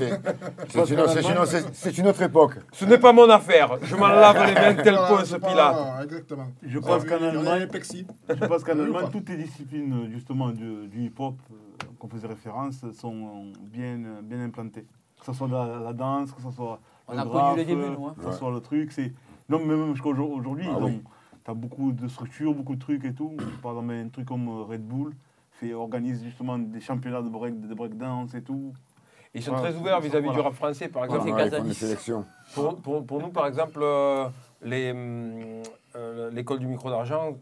[1.73, 2.55] c'est- une, époque.
[2.71, 3.77] Ce n'est pas mon affaire.
[3.83, 5.95] Je m'en lave les mains tel point ce pilat.
[5.97, 6.47] Ah, exactement.
[6.63, 8.07] Je pense qu'en Il y en a Allemagne, un plexi.
[8.29, 12.83] je pense qu'en Allemagne, toutes les disciplines justement du, du hip-hop euh, qu'on faisait référence
[12.93, 14.87] sont bien, bien implantées.
[15.19, 17.89] Que ce soit la, la danse, que ce soit On le a connu les débuts,
[17.89, 18.15] nous, hein.
[18.17, 18.91] que ce soit le truc.
[18.93, 19.11] C'est...
[19.49, 21.03] Non, mais même jusqu'à aujourd- aujourd'hui, Ah oui.
[21.43, 23.35] tu as beaucoup de structures, beaucoup de trucs et tout.
[23.61, 25.13] Par exemple, un truc comme euh, Red Bull
[25.59, 28.73] fait, organise justement des championnats de break, de breakdance et tout.
[29.33, 30.39] Ils sont Ouais, très ouverts vis-à-vis voilà.
[30.41, 31.29] du rap français, par exemple.
[31.29, 31.67] Ouais, Casanis.
[31.69, 32.25] des sélections.
[32.53, 34.27] Pour, pour- pour nous, par exemple, euh,
[34.61, 35.61] les, hum,
[35.95, 37.35] euh, l'école du micro d'argent,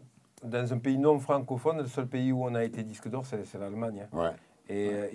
[0.44, 3.44] dans un pays non francophone, le seul pays où on a été disque d'or, c'est,
[3.46, 4.06] c'est l'Allemagne.
[4.12, 4.16] hein.
[4.18, 4.30] Ouais.
[4.68, 5.06] Et euh,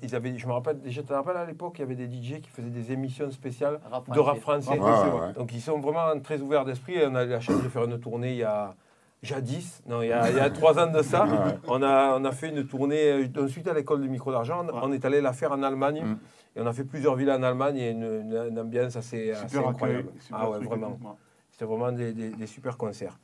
[0.00, 2.40] ils, avaient, je me rappelle, je te rappelle à l'époque, il y avait des DJ
[2.40, 4.76] qui faisaient des émissions spéciales Rap de rap français.
[4.76, 4.80] français.
[5.10, 5.32] Ouais, ouais, ouais.
[5.32, 6.94] Donc ils sont vraiment très ouverts d'esprit.
[6.94, 8.74] Et on a eu la chance de faire une tournée il y a,
[9.22, 11.58] jadis, non, il y a, il y a trois ans de ça, Ouais.
[11.68, 14.92] on, a, on a fait une tournée, ensuite à l'école du micro d'argent, on, on
[14.92, 16.02] est allé la faire en Allemagne.
[16.04, 16.18] Mm.
[16.54, 19.48] Et on a fait plusieurs villes en Allemagne et une, une- une ambiance assez, assez
[19.48, 20.00] Super incroyable.
[20.08, 20.98] accueil, super ah ouais, vraiment.
[21.50, 23.18] C'était vraiment des, des- des super concerts.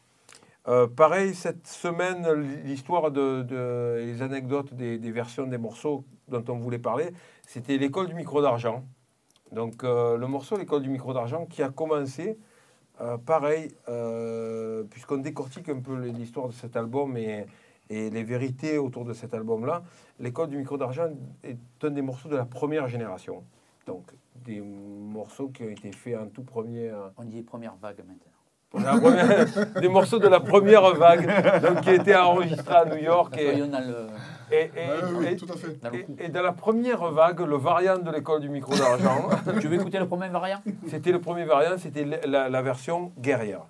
[0.66, 2.26] Euh, pareil, cette semaine,
[2.64, 7.10] l'histoire de, les anecdotes des, des versions des morceaux dont on voulait parler,
[7.46, 8.82] c'était l'école du micro d'argent.
[9.52, 12.38] Donc euh, le morceau l'école du micro d'argent qui a commencé,
[13.00, 17.46] euh, pareil, euh, puisqu'on décortique un peu l'histoire de cet album et,
[17.90, 19.82] et les vérités autour de cet album-là,
[20.18, 21.08] l'école du micro d'argent
[21.42, 23.44] est un des morceaux de la première génération.
[23.86, 26.88] Donc des morceaux qui ont été faits en tout premier.
[26.90, 28.37] euh, On dit première vague maintenant.
[28.74, 29.46] La première-
[29.80, 31.26] des morceaux de la première vague,
[31.62, 33.34] donc, qui étaient enregistrés à New York.
[33.38, 33.66] Et, le,
[34.50, 34.70] et, et-
[35.16, 35.80] oui, et- tout à fait.
[35.82, 36.16] dans le et- coup.
[36.18, 39.28] et dans la première vague, le variant de l'école du micro d'argent,
[39.60, 40.58] Tu veux écouter le premier variant?
[40.88, 43.62] C'était le premier variant, c'était la, la- la version guerrière.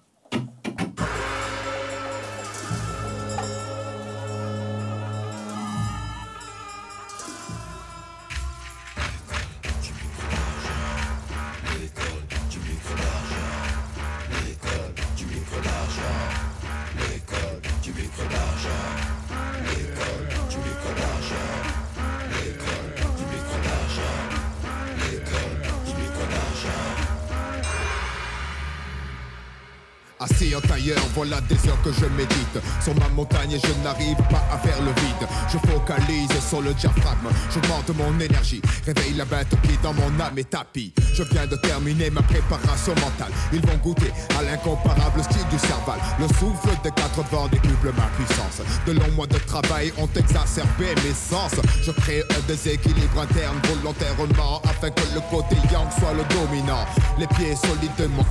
[31.92, 32.59] Je médite.
[32.83, 35.29] Sur ma montagne et je n'arrive pas à faire le vide.
[35.53, 38.62] Je focalise sur le diaphragme, j'augmente mon énergie.
[38.87, 40.92] Réveille la bête qui dans mon âme est tapis.
[41.14, 43.33] Je viens de terminer ma préparation mentale.
[43.53, 45.98] Ils vont goûter à l'incomparable style du cerval.
[46.18, 48.62] Le souffle des quatre vents décuple ma puissance.
[48.87, 51.53] De longs mois de travail ont exacerbé mes sens.
[51.83, 56.85] Je crée un déséquilibre interne volontairement Afin que le côté yang soit le dominant.
[57.18, 58.24] Les pieds solidement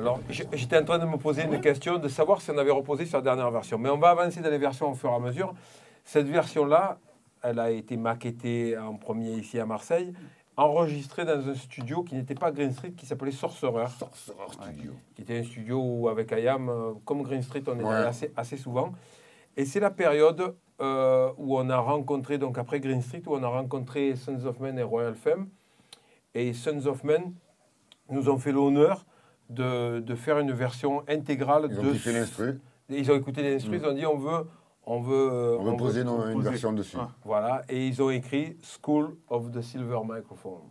[0.00, 3.04] Alors, j'étais en train de me poser une question de savoir si on avait reposé
[3.04, 3.76] sur la dernière version.
[3.76, 5.52] Mais on va avancer dans les versions au fur et à mesure.
[6.04, 6.98] Cette version-là,
[7.42, 10.14] elle a été maquettée en premier ici à Marseille,
[10.56, 13.88] enregistrée dans un studio qui n'était pas Green Street, qui s'appelait Sorcerer.
[13.98, 14.92] Sorcerer Studio.
[15.14, 17.92] Qui était un studio où, avec Ayam, euh, comme Green Street, on était Ouais.
[17.92, 18.92] assez, assez souvent.
[19.58, 23.42] Et c'est la période euh, où on a rencontré, donc après Green Street, où on
[23.42, 25.48] a rencontré Sons of Men et Royal Femme.
[26.34, 27.34] Et Sons of Men
[28.08, 29.04] nous ont fait l'honneur
[29.50, 31.90] de, de faire une version intégrale Ils ont de.
[31.92, 32.60] kiffé l'instru.
[32.88, 33.84] Ils ont écouté les instrus, Mm.
[33.84, 34.46] ils ont dit on veut.
[34.86, 36.48] On veut, On veut poser une poser.
[36.50, 36.96] version dessus.
[36.98, 37.10] Ah.
[37.24, 40.62] Voilà, et ils ont écrit School of the Silver Microphone.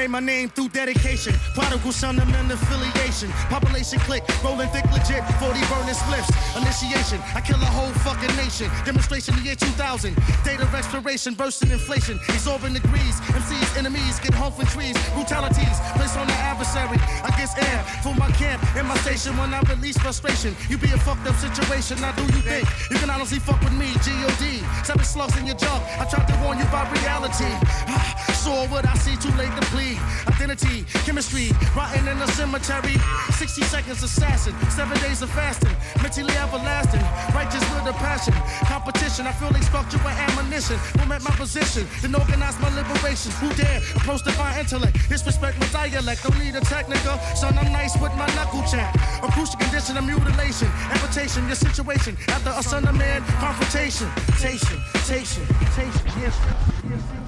[0.00, 1.34] Made my name through dedication.
[1.52, 3.28] Prodigal son of men affiliation.
[3.52, 5.20] Population click, rolling thick legit.
[5.36, 6.30] 40 burning spliffs.
[6.56, 8.70] Initiation, I kill a whole fucking nation.
[8.86, 10.16] Demonstration the year 2000.
[10.42, 12.18] Date of expiration, bursting inflation.
[12.32, 13.20] Exorbitant degrees.
[13.36, 14.96] MCs, enemies get home from trees.
[15.12, 16.96] Brutalities placed on the adversary.
[17.28, 20.56] I guess air for my camp and my station when I release frustration.
[20.70, 22.00] You be a fucked up situation.
[22.00, 23.92] Now do you think you can honestly fuck with me?
[24.00, 24.64] G.O.D.
[24.82, 25.84] Seven slugs in your junk.
[26.00, 27.52] I tried to warn you about reality.
[28.40, 29.89] Saw what I see, too late to plead.
[30.28, 32.96] Identity, chemistry, rotting in the cemetery.
[33.32, 35.74] 60 seconds assassin, seven days of fasting.
[36.02, 37.02] Mentally everlasting,
[37.34, 38.34] righteous with a passion.
[38.66, 40.78] Competition, I feel they structure with ammunition.
[40.98, 43.32] Form at my position, then organize my liberation.
[43.40, 44.96] Who dare approach divine intellect?
[45.08, 47.18] Disrespect my dialect, don't need a technical.
[47.34, 48.92] Son, I'm nice with my knuckle check.
[49.32, 52.16] crucial condition of mutilation, amputation, your situation.
[52.28, 54.08] After a son of man, confrontation.
[54.40, 55.44] Tation, tation,
[55.76, 57.19] tation, yes.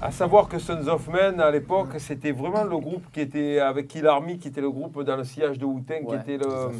[0.00, 3.88] À savoir que Sons of Men, à l'époque, c'était vraiment le groupe qui était avec
[3.88, 6.20] Kill Army, qui était le groupe dans le sillage de Wu-Tang, qui Ouais.
[6.20, 6.70] était le,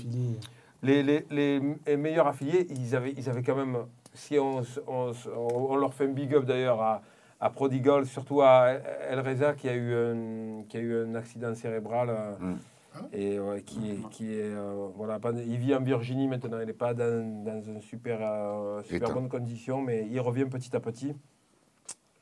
[0.85, 2.68] les, les- les- les meilleurs affiliés.
[2.70, 3.76] Ils avaient, ils avaient quand même,
[4.14, 7.02] si on, on on leur fait un big up d'ailleurs à,
[7.40, 8.74] à Prodigal, surtout à
[9.11, 12.11] El Reza qui a eu un, qui a eu un accident cérébral.
[12.11, 12.57] euh, Mm.
[13.12, 16.72] Et ouais, qui est, qui est euh, voilà, il vit en Virginie maintenant, il n'est
[16.72, 21.14] pas dans, dans une super, euh, super bonne condition, mais il revient petit à petit.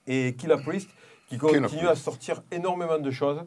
[0.06, 0.90] Et Killa Priest,
[1.28, 2.04] qui continue à Priest.
[2.04, 3.40] sortir énormément de choses,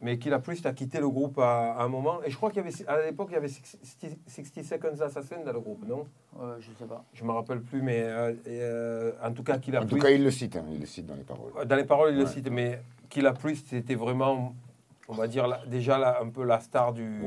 [0.00, 2.22] mais Killa Priest a quitté le groupe à, à un moment.
[2.24, 3.80] Et je crois qu'il y avait, à l'époque, il y avait 60
[4.28, 6.06] 60 Seconds Assassin dans le groupe, non?
[6.40, 7.04] Euh, je sais pas.
[7.12, 9.88] Je ne me rappelle plus, mais euh, et, euh, en tout cas, Killa En tout
[9.96, 11.52] Priest, cas, il le cite, hein, il le cite dans les paroles.
[11.66, 14.54] dans les paroles, il le cite, mais Killa Priest, c'était vraiment,
[15.08, 17.22] on va dire, la- déjà la- un peu la star du,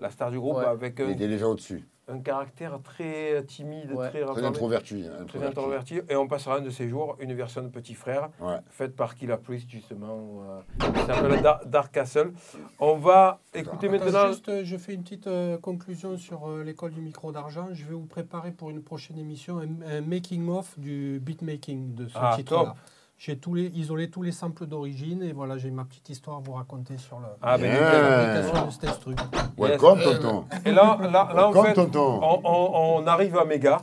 [0.00, 0.64] la star du groupe, Ouais.
[0.66, 1.84] avec Il était déjà au-dessus.
[2.06, 4.10] Un caractère très timide, Ouais.
[4.10, 5.02] très Très introverti.
[5.02, 5.10] très
[5.42, 5.46] introverti.
[5.46, 6.00] introverti.
[6.08, 8.58] Et on passera un de ces jours une version de Petit Frère, Ouais.
[8.68, 10.42] faite par Killa Priest, justement,
[10.80, 12.32] euh, qui s'appelle Dar- Dark Castle.
[12.78, 14.28] On va écouter Attends, maintenant.
[14.28, 17.68] juste, euh, je fais une petite euh, conclusion sur euh, l'école du micro d'argent.
[17.72, 22.14] Je vais vous préparer pour une prochaine émission un, un making-of du beatmaking de ce
[22.16, 22.74] Ah, titre-là.
[23.16, 26.40] J'ai tous les, isolé tous les samples d'origine et voilà, j'ai ma petite histoire à
[26.40, 27.80] vous raconter sur le- Ah, ben, Bien.
[27.80, 29.14] l'application de cet instru.
[29.56, 30.20] Welcome, Yes.
[30.20, 30.44] tonton.
[30.64, 33.82] Et là, là, là en fait, on, on- on arrive à Méga,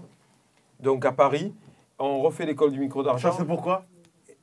[0.80, 1.54] donc à Paris.
[1.98, 3.32] On refait l'école du micro Ça, d'argent.
[3.38, 3.86] c'est pourquoi?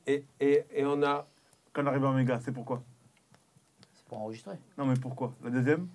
[0.07, 1.25] Et, et, et on a.
[1.71, 2.81] Quand on arrive en méga, c'est pourquoi?
[3.93, 4.55] C'est pour enregistrer.
[4.77, 5.33] Non, mais pourquoi?
[5.43, 5.87] La deuxième?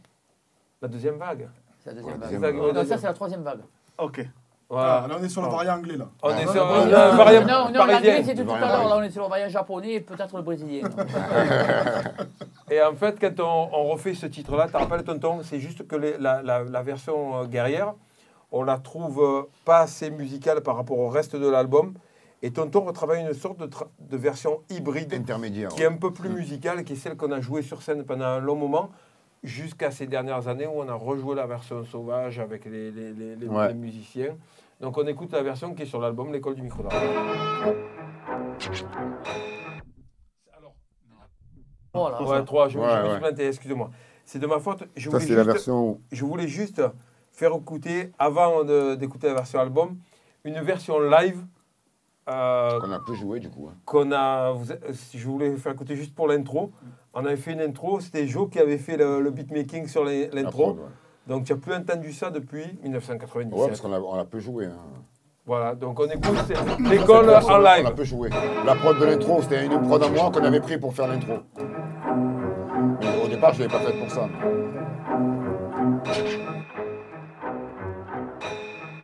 [0.80, 1.48] La deuxième vague.
[1.80, 2.20] C'est la deuxième Ouais, vague.
[2.20, 2.56] deuxième vague.
[2.56, 2.86] Non, Deuxième.
[2.86, 3.60] ça, c'est la troisième vague.
[3.98, 4.26] Ok.
[4.76, 6.08] Ah, là, on est sur le variant anglais, là.
[6.22, 6.88] On est Ah, sur ouais.
[6.90, 8.88] variant Non, non, l'anglais, c'était tout à l'heure.
[8.88, 10.88] Là, on est sur le variant japonais et peut-être le brésilien.
[12.70, 15.86] Et en fait, quand on, on refait ce titre-là, tu te rappelles, tonton, c'est juste
[15.86, 17.92] que les- la, la- la version euh, guerrière,
[18.52, 21.94] on la trouve euh, pas assez musicale par rapport au reste de l'album.
[22.42, 23.68] Et tonton retravaille une sorte de,
[24.00, 25.68] de version hybride Intermédiaire.
[25.70, 28.24] qui est un peu plus musicale, qui est celle qu'on a jouée sur scène pendant
[28.26, 28.90] un long moment,
[29.42, 33.36] jusqu'à ces dernières années où on a rejoué la version sauvage avec les, les- les-
[33.36, 33.68] les- Ouais.
[33.68, 34.36] les musiciens.
[34.80, 36.98] Donc on écoute la version qui est sur l'album L'école du micro d'argent.
[41.92, 42.22] Voilà.
[42.22, 43.10] Ouais, trois, je, Ouais, je me ouais.
[43.10, 43.90] suis planté, excusez-moi.
[44.24, 44.84] C'est de ma faute.
[44.96, 46.00] Je Ça, voulais, c'est la juste, version.
[46.10, 46.82] je voulais juste
[47.30, 48.64] faire écouter, avant
[48.96, 49.96] d'écouter la version album,
[50.44, 51.44] une version live
[52.28, 53.68] euh, qu'on a peu joué, du coup.
[53.70, 53.76] hein.
[53.84, 54.50] qu'on a.
[54.52, 54.72] vous-
[55.14, 56.72] je voulais faire écouter juste pour l'intro.
[57.12, 60.78] On avait fait une intro, c'était Joe qui avait fait le, le beatmaking sur l'intro.
[61.26, 63.52] Donc tu n'as plus entendu ça depuis 1997.
[63.58, 64.66] Ouais, parce qu'on a, on a peu joué.
[64.66, 64.76] hein.
[65.46, 66.56] Voilà, donc on écoute c'est
[66.88, 67.94] l'école en On a live.
[67.94, 68.30] peu joué.
[68.64, 71.34] La prod de l'intro, c'était une prod à moi qu'on avait pris pour faire l'intro.
[73.00, 74.28] Mais au départ, je ne l'avais pas faite pour ça.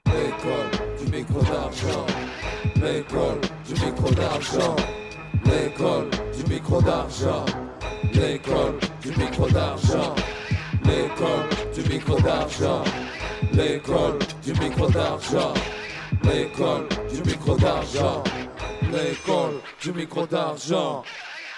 [0.06, 2.06] L'école du micro d'argent.
[2.76, 4.76] L'école du micro d'argent.
[5.44, 7.44] L'école du micro d'argent.
[8.14, 10.14] L'école du micro d'argent.
[10.85, 12.83] L'école du micro d'argent.
[13.53, 15.55] L'école du micro d'argent.
[16.25, 18.23] L'école du micro d'argent.
[18.93, 21.05] L'école du micro d'argent.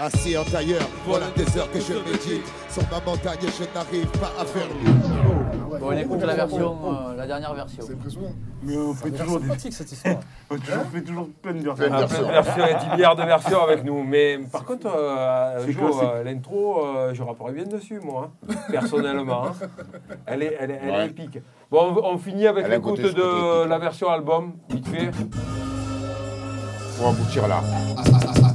[0.04, 2.44] Assis en tailleur, voilà des heures que je médite.
[2.68, 4.66] Sur ma montagne, je n'arrive pas à faire
[5.80, 7.82] Bon, on écoute la version, euh, la dernière version.
[7.86, 8.32] C'est impressionnant.
[8.64, 9.46] Mais on fait toujours des.
[9.46, 10.16] sympathique cette histoire.
[10.50, 11.74] On toujours- fait toujours plein de versions.
[11.86, 12.18] Plein de Ah, versions.
[12.28, 14.02] plein de versions, il y a 10 milliards de versions avec nous.
[14.02, 19.46] Mais par contre, euh, euh, l'intro, euh, je rapporte bien dessus, moi, hein, personnellement.
[19.46, 19.52] hein.
[20.26, 21.06] Elle est, elle est, elle est Ouais.
[21.06, 21.38] épique.
[21.70, 25.10] Bon, on, on finit avec l'écoute de la version album, vite fait.
[26.98, 27.60] Pour aboutir là.
[27.98, 28.51] Assis en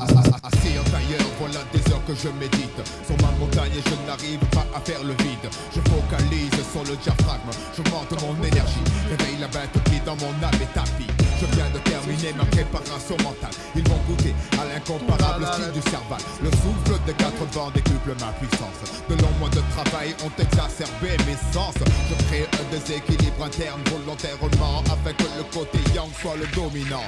[1.40, 2.82] voilà des heures que je médite.
[3.06, 5.48] Sur ma montagne, je n'arrive pas à faire le vide.
[5.74, 8.86] Je focalise sur le diaphragme, j'augmente mon énergie.
[9.10, 11.08] Réveille la bête qui dans mon âme est tapis.
[11.40, 13.54] Je viens de terminer ma préparation mentale.
[13.76, 16.20] Ils vont goûter à l'incomparable style du cerval.
[16.42, 18.82] Le souffle de quatre vents décuple ma puissance.
[19.08, 21.76] De longs mois de travail ont exacerbé mes sens.
[22.10, 27.06] Je crée un déséquilibre interne volontairement afin que le côté yang soit le dominant.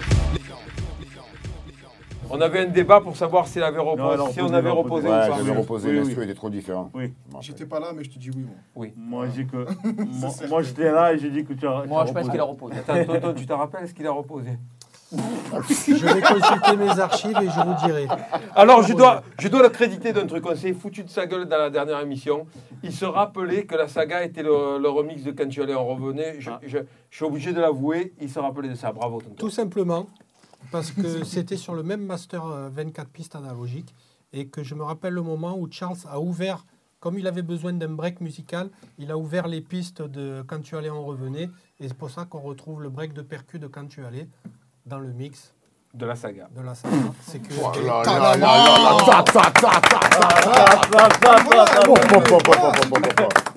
[2.32, 4.44] On avait un débat pour savoir si, elle avait reposé, Non, elle a si on
[4.46, 5.38] reposé, avait elle a reposé Ouais, ou pas.
[5.38, 6.24] j'avais oui, reposé, oui, l'instru oui.
[6.26, 6.90] était trop différent.
[6.94, 7.14] Oui.
[7.42, 8.86] J'étais pas là, mais je te dis oui, moi.
[8.96, 9.58] Moi, j'ai que.
[10.12, 11.86] moi, moi, j'étais là et j'ai dit que tu as.
[11.86, 12.76] Moi, tu je pense qu'il a reposé.
[12.78, 14.52] Attends, tonton, tu te rappelles ce qu'il a reposé?
[15.12, 18.08] Je vais consulter mes archives et je vous dirai.
[18.56, 20.46] Alors, je dois, je dois le créditer d'un truc.
[20.48, 22.46] On s'est foutu de sa gueule dans la dernière émission.
[22.84, 25.84] Il se rappelait que la saga était le, le remix de Quand tu allais en
[25.86, 26.36] revenait.
[26.40, 26.60] Je, Ah.
[26.64, 26.78] je-
[27.10, 28.14] je suis obligé de l'avouer.
[28.22, 28.92] Il se rappelait de ça.
[28.92, 29.34] Bravo, tonton.
[29.36, 30.06] Tout simplement
[30.72, 33.94] parce que c'était sur le même master euh, 24 pistes analogiques
[34.34, 36.66] et que je me rappelle le moment où Charles a ouvert,
[37.00, 40.76] comme il avait besoin d'un break musical, il a ouvert les pistes de Quand tu
[40.76, 41.50] allais, on revenait.
[41.80, 44.28] Et c'est pour ça qu'on retrouve le break de percu de Quand tu allais
[44.86, 45.54] dans le mix
[45.92, 46.48] De la saga.
[46.56, 46.96] de la saga.
[47.28, 48.98] C'est que Oh là là là là.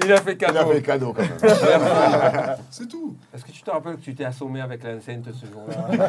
[0.03, 0.73] Il a fait Il a cadeau.
[0.73, 2.57] fait cadeau quand même.
[2.71, 3.15] C'est tout.
[3.35, 6.09] Est-ce que tu te rappelles que tu t'es assommé avec l'enceinte ce jour-là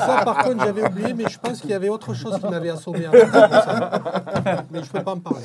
[0.00, 2.70] ça, par contre, j'avais oublié, mais je pense qu'il y avait autre chose qui m'avait
[2.70, 3.06] assommé.
[3.12, 3.22] Mais
[4.74, 5.44] je ne peux pas en parler.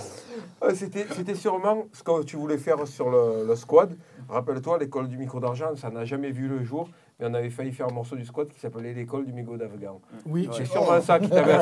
[0.64, 3.96] Euh, C'était c'était sûrement ce que tu voulais faire sur le, le squad.
[4.28, 6.90] Rappelle-toi, l'école du micro d'argent, ça n'a jamais vu le jour,
[7.20, 10.02] mais on avait failli faire un morceau du squad qui s'appelait l'école du micro d'Afghan.
[10.26, 11.58] Oui, C'est sûrement ça qui t'avait.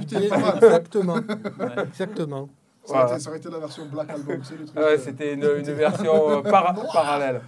[0.00, 0.24] C'était-
[0.56, 1.16] Exactement.
[1.88, 2.48] Exactement.
[2.84, 3.12] Ça aurait, Voilà.
[3.14, 4.76] été, ça aurait été la version Black Album, c'est le truc.
[4.76, 7.40] Ouais, euh, c'était une, une version euh, para- parallèle.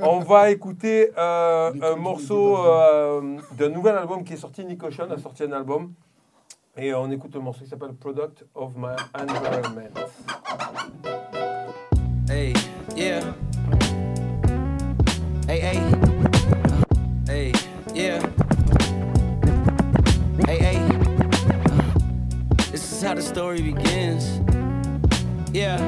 [0.00, 4.64] On va écouter euh, un morceau euh, d'un nouvel album qui est sorti.
[4.64, 5.92] Nick Ocean a sorti un album.
[6.80, 9.90] Et on écoute le morceau qui s'appelle Product of My Environment.
[12.30, 12.52] Hey,
[12.94, 13.20] yeah.
[15.48, 15.80] Hey, hey.
[17.26, 17.52] Hey,
[17.92, 18.20] yeah.
[20.46, 20.78] Hey, hey.
[22.70, 24.40] This is how the story begins.
[25.52, 25.78] Yeah.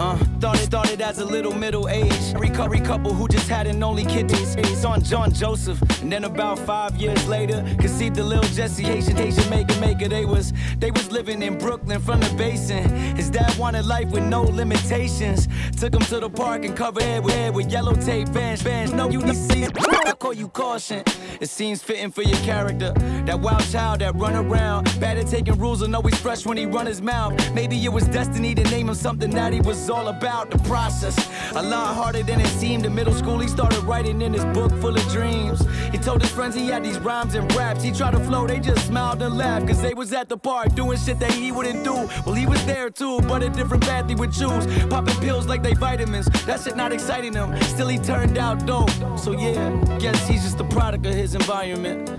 [0.00, 3.82] Uh, thought it started as a little middle age recovery couple who just had an
[3.82, 4.30] only kid.
[4.30, 9.16] He's on John Joseph, and then about five years later, conceived the little Jesse Haitian
[9.16, 10.08] Haitian maker maker.
[10.08, 12.88] They was they was living in Brooklyn from the basin.
[13.16, 15.48] His dad wanted life with no limitations.
[15.76, 18.62] Took him to the park and covered head with with yellow tape bands.
[18.62, 19.66] Bands, no you see.
[20.06, 21.02] I call you caution.
[21.40, 22.92] It seems fitting for your character.
[23.26, 26.66] That wild child that run around, bad at taking rules and always fresh when he
[26.66, 27.32] run his mouth.
[27.52, 30.50] Maybe it was destiny to name him something that he was all about.
[30.50, 31.16] The process,
[31.54, 32.84] a lot harder than it seemed.
[32.86, 35.64] In middle school, he started writing in his book full of dreams.
[35.90, 37.82] He told his friends he had these rhymes and raps.
[37.82, 39.66] He tried to flow, they just smiled and laughed.
[39.66, 41.94] Cause they was at the park doing shit that he wouldn't do.
[42.24, 44.66] Well, he was there too, but a different path he would choose.
[44.86, 46.26] Popping pills like they vitamins.
[46.46, 47.60] That shit not exciting him.
[47.62, 48.90] Still, he turned out dope.
[49.18, 52.10] So yeah, guess he's just a product of his environment.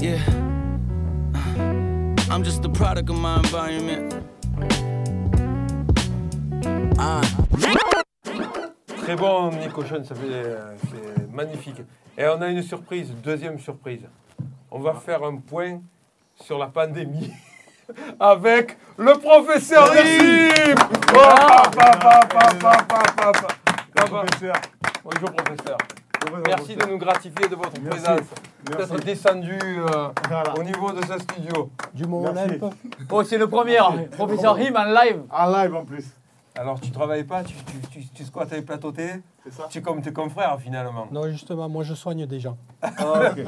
[0.00, 0.22] Yeah.
[2.28, 4.35] I'm just a product of my environment.
[8.96, 11.82] Très bon, Nico ça fait, euh, c'est magnifique.
[12.16, 14.00] Et on a une surprise, deuxième surprise.
[14.70, 15.80] On va faire un point
[16.42, 17.30] sur la pandémie
[18.20, 20.74] avec le professeur Yves
[25.04, 25.78] Bonjour professeur.
[26.46, 28.20] Merci de nous gratifier de votre présence.
[28.68, 28.90] Merci.
[28.90, 30.08] D'être descendu euh,
[30.58, 31.70] au niveau de ce studio.
[31.94, 32.32] Du moment.
[33.10, 33.78] Oh, c'est le premier,
[34.12, 35.22] professeur Him en live.
[35.30, 36.06] En live en plus.
[36.58, 39.20] Alors tu travailles pas, tu, tu, tu, tu squattes les plateaux télé
[39.70, 41.06] Tu es comme tes confrères finalement.
[41.10, 42.56] Non, justement, moi je soigne des gens.
[42.82, 42.90] Ouais,
[43.34, 43.44] c'est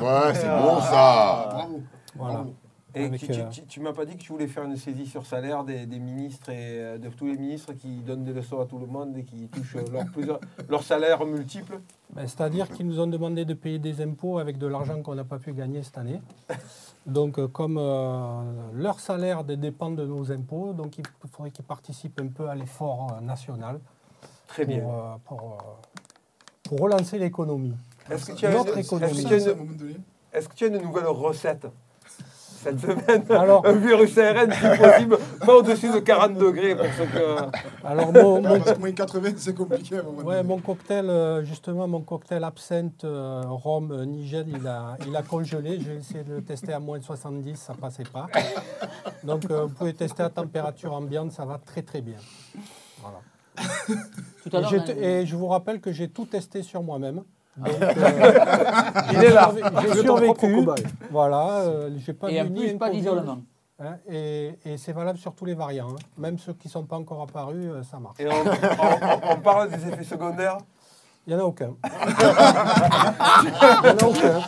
[0.49, 1.49] bon ça.
[1.53, 1.83] Bravo.
[2.17, 2.45] Voilà.
[2.95, 4.77] Et Avec, tu, tu- euh, tu- tu m'as pas dit que tu voulais faire une
[4.77, 8.33] saisie sur salaire des, des ministres et euh, de tous les ministres qui donnent des
[8.33, 10.41] leçons à tout le monde et qui touchent leur, plusieurs-
[10.71, 11.81] leur salaire multiple
[12.15, 15.25] Ben, C'est-à-dire qu'ils nous ont demandé de payer des impôts avec de l'argent qu'on n'a
[15.25, 16.21] pas pu gagner cette année.
[17.09, 18.43] Donc, euh, comme euh,
[18.75, 22.55] leur salaire dé- dépend de nos impôts, donc il faudrait qu'ils participent un peu à
[22.55, 23.81] l'effort euh, national.
[24.47, 24.85] Très pour, bien.
[24.87, 25.59] euh, pour,
[26.65, 27.75] pour relancer l'économie.
[28.11, 28.67] Est-ce que tu as une-
[30.33, 31.67] Est-ce que tu as une nouvelle recette?
[32.69, 37.07] Cette semaine Alors- Un virus ARN si possible, pas au-dessus de 40 degrés pour ceux
[37.07, 37.87] que...
[37.87, 41.09] Alors, mon, mon- Parce que moins 80, c'est compliqué à un moment Ouais, mon cocktail,
[41.09, 45.79] euh, justement, mon cocktail absinthe, euh, rhum, euh, nigel, il a, il a congelé.
[45.81, 48.27] J'ai essayé de le tester à moins de 70, ça passait pas.
[49.25, 52.19] Donc, vous pouvez tester à température ambiante, ça va très très bien.
[53.01, 53.19] Voilà.
[54.43, 57.23] Tout à et je vous rappelle que j'ai tout testé sur moi-même.
[57.59, 57.85] Donc, Ah.
[57.85, 59.51] euh, Il est là.
[59.83, 60.67] J'ai survécu.
[61.11, 63.39] Voilà, euh, j'ai pas Et plus, pas d'isolement.
[63.81, 65.89] hein, et et c'est valable sur tous les variants.
[65.91, 65.97] hein.
[66.19, 68.19] Même ceux qui ne sont pas encore apparus, euh, ça marche.
[68.21, 70.59] Et on, on- on- on parle des effets secondaires?
[71.27, 71.73] Il n'y en a aucun.
[73.45, 74.41] Il n'y en a aucun.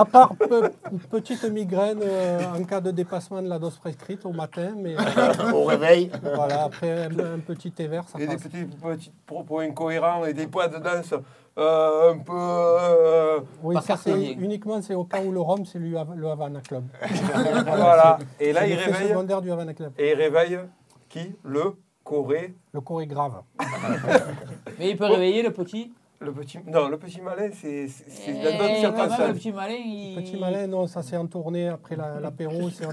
[0.00, 4.24] À part pe- une petite migraine euh, en cas de dépassement de la dose prescrite
[4.24, 6.10] au matin, mais euh, Au réveil.
[6.34, 8.44] voilà, après un, un petit thé vert, ça et des passe.
[8.44, 11.12] petits, petits propos incohérents et des poids de danse
[11.58, 12.32] euh, un peu...
[12.34, 16.60] euh, Oui, ça uniquement c'est au cas où le rhum, c'est le, Hav- le Havana
[16.60, 16.84] Club.
[17.66, 18.18] voilà.
[18.38, 19.08] Et là, il réveille...
[19.08, 19.92] secondaire du Havana Club.
[19.98, 20.58] Et il réveille
[21.08, 21.34] qui?
[21.44, 21.74] Le
[22.04, 22.54] Corée.
[22.72, 23.42] Le corps est grave.
[24.78, 25.92] Mais il peut réveiller le petit?
[26.22, 26.58] Le petit...
[26.66, 30.16] Non, le petit malin, c'est d'autres quand même, le petit malin, il...
[30.16, 32.60] Petit malin, non, ça c'est en tournée après la- l'apéro.
[32.64, 32.92] autre chose.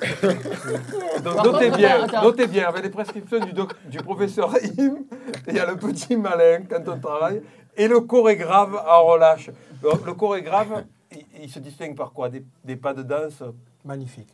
[1.23, 2.21] Donc, notez contre, bien, attends, attends.
[2.23, 4.99] notez bien, avec les prescriptions du, doc- du professeur Im,
[5.47, 7.41] il y a le petit malin quand on travaille,
[7.77, 9.49] et le chorégraphe en relâche.
[9.83, 10.67] Le, le chorégraphe,
[11.11, 12.27] il, il se distingue par quoi?
[12.29, 13.41] Des, des pas de danse?
[13.85, 14.27] Magnifique.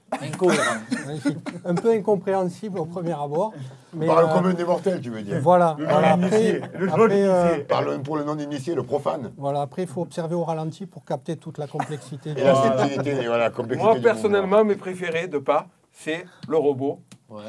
[1.05, 1.37] Magnifique.
[1.63, 3.53] Un peu incompréhensible au premier abord.
[3.93, 5.39] Mais, Par le euh, commun des mortels, tu veux dire.
[5.41, 5.75] Voilà.
[5.77, 7.27] Le voilà, non-initié, après, le après, non-initié.
[7.27, 9.31] euh, Par le- pour le non-initié, le profane.
[9.37, 12.31] voilà, après, il faut observer au ralenti pour capter toute la complexité.
[12.31, 16.57] Et la subtilité, et voilà, la complexité Moi, personnellement, mes préférés de pas, c'est le
[16.57, 17.43] robot Ouais.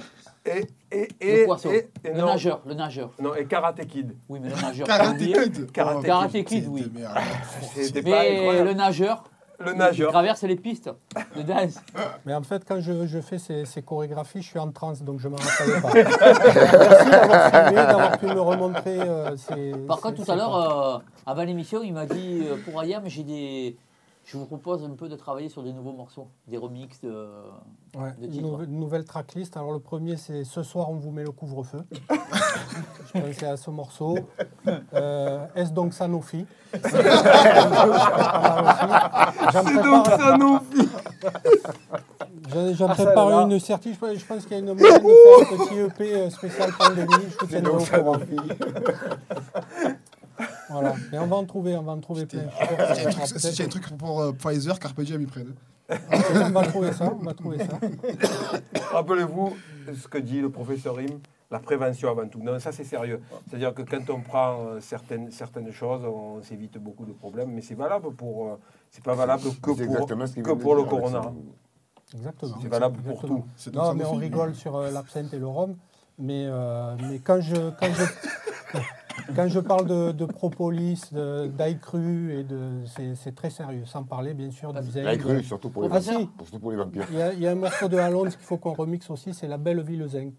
[0.46, 1.70] Et, et, et, Le poisson.
[1.70, 2.60] et- et le non, nageur.
[2.66, 3.10] Le nageur.
[3.20, 4.14] non, et Karate Kid.
[4.28, 4.86] Oui, mais le nageur.
[4.88, 5.72] Karate Kid.
[5.72, 6.06] Karate Oh, Kid.
[6.06, 6.82] Karate Kid, oui.
[6.94, 7.12] pas
[8.04, 8.68] Mais incroyable.
[8.68, 9.24] le nageur,
[9.58, 10.10] Le il nageur.
[10.12, 10.90] traverse les pistes
[11.36, 11.76] de danse.
[12.26, 15.20] Mais en fait, quand je, je fais ces, ces chorégraphies, je suis en transe, donc
[15.20, 15.90] je ne me rappelle pas.
[15.94, 19.72] Merci d'avoir filmé, d'avoir pu me remontrer euh, ces.
[19.86, 23.02] Par ces- contre, tout à l'heure, euh, avant l'émission, il m'a dit euh, pour Ayam,
[23.06, 23.76] j'ai des.
[24.24, 27.28] Je vous propose un peu de travailler sur des nouveaux morceaux, des remixes de.
[27.94, 28.42] Ouais, de une titres.
[28.46, 29.56] nouvelle, une nouvelle tracklist.
[29.56, 31.84] Alors, le premier, c'est Ce soir, on vous met le couvre-feu.
[33.14, 34.16] je pensais à ce morceau.
[34.94, 36.80] Euh, Est-ce donc Sanofi C'est
[39.82, 40.60] donc ça, non
[42.72, 43.42] J'en Ah, prépare là.
[43.42, 43.98] une certif.
[44.00, 47.12] Je, pense qu'il y a une de faire un petit EP euh, spécial pandémie.
[47.50, 48.18] Je au courant.
[50.70, 50.94] Voilà.
[51.12, 52.42] Mais on va en trouver, on va en trouver plein.
[52.94, 55.20] Si j'ai un ça truc- sera si j'ai un truc pour euh, Pfizer, Carpe Diem,
[55.22, 55.54] ils prennent.
[55.90, 57.78] On va trouver ça, on va trouver ça.
[58.92, 59.54] Rappelez-vous
[60.02, 61.18] ce que dit le professeur Rim,
[61.50, 62.40] la prévention avant tout.
[62.42, 63.20] Non, ça c'est sérieux.
[63.48, 67.60] C'est-à-dire que quand on prend euh, certaines, certaines choses, on s'évite beaucoup de problèmes, mais
[67.60, 68.48] c'est valable pour.
[68.48, 68.56] euh,
[68.90, 71.32] c'est pas valable que pour, exactement ce qu'il que pour le corona.
[72.14, 72.54] Exactement.
[72.62, 73.44] C'est valable pour tout.
[73.74, 75.76] Non, mais on rigole sur euh, l'absinthe et le rhum.
[76.16, 78.04] Mais, euh, mais quand je, quand je,
[79.36, 82.82] quand je parle de, de propolis, d'ail cru, et de,
[83.14, 83.84] c'est, très sérieux.
[83.86, 85.00] Sans parler, bien sûr, du.
[85.00, 86.10] L'ail cru, surtout pour les Ah, si.
[86.12, 86.28] vampires.
[86.36, 87.06] Pour- Surtout pour les vampires.
[87.10, 89.32] Il y, a, il y a un morceau de Alonso qu'il faut qu'on remixe aussi,
[89.34, 90.34] c'est La Belle Ville Zinc.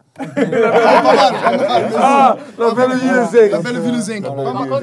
[1.98, 3.52] Ah, la belle vie de zinc.
[3.52, 4.24] La belle ville zinc.
[4.24, 4.34] Pas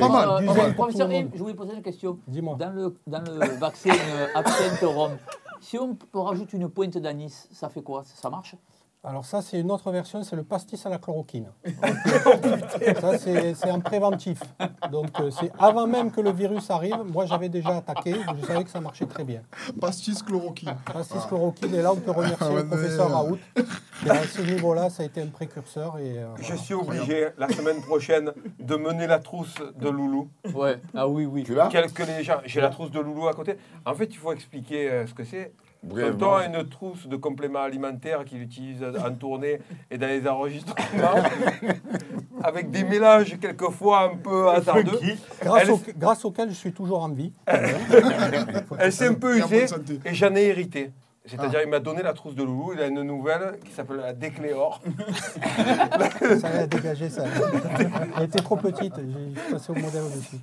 [0.09, 1.28] mal, euh, professeur monde.
[1.34, 2.18] je voulais poser une question.
[2.26, 2.57] Dis-moi.
[2.59, 5.12] Dans le, dans le vaccin euh, absinthe rhum,
[5.61, 8.03] si on peut rajouter une pointe d'anis, ça fait quoi?
[8.05, 8.57] Ça marche?
[9.05, 11.48] Alors ça, c'est une autre version, c'est le pastis à la chloroquine.
[13.00, 14.38] ça, c'est un préventif.
[14.92, 16.98] Donc euh, c'est avant même que le virus arrive.
[17.12, 18.14] Moi, j'avais déjà attaqué.
[18.40, 19.42] Je savais que ça marchait très bien.
[19.80, 20.76] Pastis chloroquine.
[20.92, 23.38] Pastis chloroquine, et là, on peut remercier Ah, le ouais, professeur mais- Raoult.
[24.05, 25.98] qui, à ce niveau-là, ça a été un précurseur.
[25.98, 26.57] Et, euh, Je voilà.
[26.62, 28.30] suis obligé la semaine prochaine
[28.61, 30.28] de mener la trousse de Loulou.
[30.55, 30.80] Ouais.
[30.94, 31.42] Ah oui, oui.
[31.42, 31.68] Tu l'as
[32.46, 33.57] j'ai la trousse de Loulou à côté.
[33.84, 35.53] En fait, il faut expliquer euh, ce que c'est.
[35.83, 36.12] Brièvement.
[36.18, 39.59] Tonton a une trousse de compléments alimentaires qu'il utilise en tournée
[39.91, 41.22] et dans les enregistrements,
[42.45, 44.99] avec des mélanges quelquefois un peu hasardeux.
[45.43, 47.33] grâce, au- grâce auquel je suis toujours en vie.
[48.78, 49.66] Elle s'est un peu usée
[50.05, 50.93] et j'en ai hérité.
[51.24, 52.72] C'est-à-dire, il m'a donné la trousse de Loulou.
[52.74, 54.83] Il a une nouvelle qui s'appelle la Décléor.
[56.41, 57.24] Ça a dégagé ça.
[58.18, 58.95] Elle était trop petite.
[58.97, 60.39] J'ai j'ai passé au modèle au-dessus.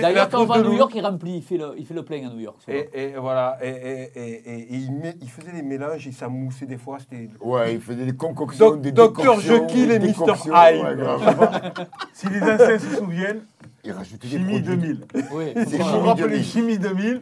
[0.00, 2.02] D'ailleurs, quand on va à New York, il remplit, il fait le, il fait le
[2.02, 2.56] plein à New York.
[2.68, 6.12] Et, et voilà, et, et- et- et- et il, met- il faisait des mélanges et
[6.12, 6.98] ça moussait des fois.
[7.00, 10.34] C'était Ouais, il faisait des concoctions, Doc- des Docteur Jekyll et Mr.
[10.46, 10.84] Hyde.
[10.84, 11.84] ouais.
[12.12, 13.42] Si les anciens se souviennent,
[13.84, 14.76] Il rajoutait des Chimie produits.
[14.76, 15.06] 2000.
[15.32, 15.44] Oui.
[15.54, 16.44] C'est Chimie rappelez 2000.
[16.44, 17.20] Chimie 2000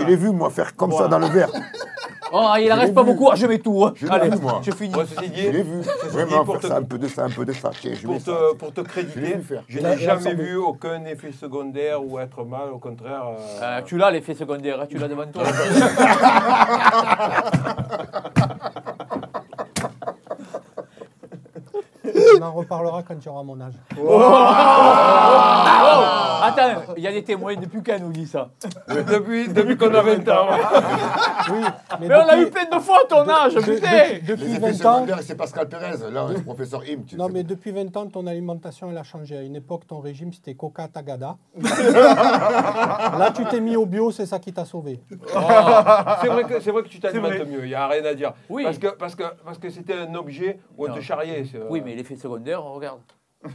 [0.00, 1.50] Je l'ai vu, moi, faire comme ça dans le verre.
[2.32, 3.12] Oh, il en reste pas vu.
[3.12, 3.28] beaucoup.
[3.32, 3.84] Ah, je mets tout.
[3.84, 3.92] hein.
[3.96, 4.60] Je Allez, vu, moi.
[4.64, 4.94] je finis.
[4.94, 5.80] Ouais, ceci dit, Je l'ai vu.
[6.10, 7.70] Vraiment, pour faire te- ça, un peu de ça, un peu de ça.
[7.80, 8.32] Tiens, je mets pour ça.
[8.32, 12.78] te, pour te créditer, je n'ai jamais vu aucun effet secondaire ou être mal, au
[12.78, 13.22] contraire.
[13.28, 15.42] euh, Euh, tu l'as l'effet secondaire, hein, tu l'as devant toi.
[22.40, 23.74] On en reparlera quand tu auras mon âge.
[24.00, 24.20] Oh,
[26.42, 28.50] attends, il y a des témoins depuis elle nous dit ça
[28.88, 30.46] depuis depuis qu'on a 20 ans.
[31.50, 31.58] Oui,
[32.00, 34.44] mais, Mais on l'a eu plein de fois à ton âge, de- putain Les depuis
[34.52, 35.96] effets 20 ans, secondaires, c'est Pascal Pérez.
[36.12, 37.02] Là, le professeur Im.
[37.06, 37.32] tu Non, sais.
[37.32, 39.36] mais depuis 20 ans, ton alimentation, elle a changé.
[39.38, 41.36] À une époque, ton régime, c'était Coca Tagada.
[41.62, 45.00] Là, tu t'es mis au bio, c'est ça qui t'a sauvé.
[46.20, 47.64] C'est vrai que c'est vrai que tu t'alimentes mieux.
[47.64, 48.32] Il y a rien à dire.
[48.48, 48.64] Oui.
[48.64, 50.94] Parce que parce que parce que c'était un objet où on Non.
[50.96, 51.44] te charriait.
[51.70, 53.00] Oui, mais l'effet secondaire, regarde.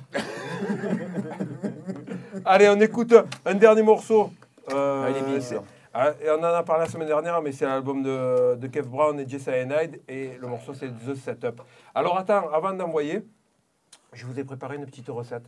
[2.46, 3.14] Allez, on écoute
[3.46, 4.32] un dernier morceau.
[4.72, 5.64] Euh, Ah, il est bien, c'est- ça.
[5.94, 8.88] ah, et on en a parlé la semaine dernière, mais c'est l'album de, de Kev
[8.88, 11.62] Brown et Jess Hyde et le morceau c'est The Setup.
[11.94, 13.26] Alors attends, avant d'envoyer,
[14.14, 15.46] je vous ai préparé une petite recette.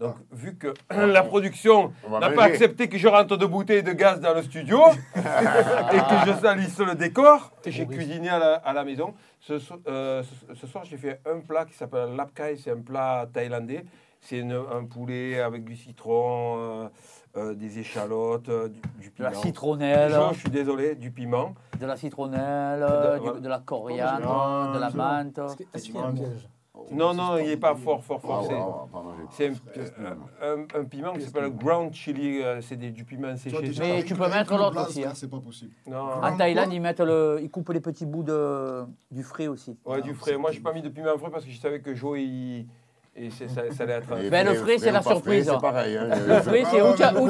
[0.00, 4.20] Donc, vu que la production n'a pas accepté que je rentre de bouteilles de gaz
[4.20, 4.80] dans le studio
[5.16, 9.14] et que je salisse le décor, j'ai cuisiné à la, à la maison.
[9.40, 9.54] Ce,
[9.88, 13.84] euh, ce- ce soir, j'ai fait un plat qui s'appelle lapkai, c'est un plat thaïlandais.
[14.20, 16.88] C'est un poulet avec du citron, euh,
[17.36, 19.28] euh, des échalotes, du, du De piment.
[19.30, 21.54] la citronnelle, Jo, je suis désolé, du piment.
[21.78, 22.84] de la citronnelle,
[23.34, 25.38] du- de la coriandre, Non, de la menthe.
[25.72, 26.48] Est-ce qu'il y a un piège?
[26.90, 28.88] Non, non, il n'est pas fort, fort, Ah, fort.
[29.30, 33.56] c'est- un, un- un piment qui s'appelle ground chili, euh, c'est du piment séché.
[33.78, 35.12] Mais tu peux mettre l'autre aussi, hein.
[35.14, 35.72] C'est pas possible.
[35.86, 35.98] Non.
[36.22, 39.76] En Thaïlande, ils, mettent le, ils coupent les petits bouts de, du frais aussi.
[39.84, 40.36] Ouais, du frais.
[40.38, 42.66] Moi, j'ai pas mis de piment frais parce que je savais que Joe, il...
[43.20, 44.18] et c'est- ça, ça allait être.
[44.18, 45.50] Et Ben, le frais- c'est la surprise.
[45.52, 45.96] C'est pareil.
[45.96, 46.08] hein.
[46.26, 47.20] Le frais, c'est où tu as, la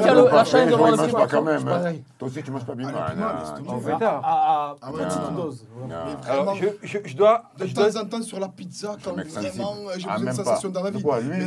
[0.43, 1.11] frais, chance de Joe, voir il le film.
[1.17, 1.67] pas quand même.
[1.67, 1.93] hein.
[2.17, 2.91] Toi aussi, tu manges pas bien.
[2.95, 3.55] Ah, Ah.
[3.67, 5.65] En tu- fait, ah, À, Ah petite dose.
[5.89, 7.43] alors, vraiment, je, je, je dois.
[7.57, 10.83] de temps en temps sur la pizza, quand vraiment j'ai Ah, besoin de sensation dans
[10.83, 11.01] la vie.
[11.01, 11.45] Quoi, lui, mais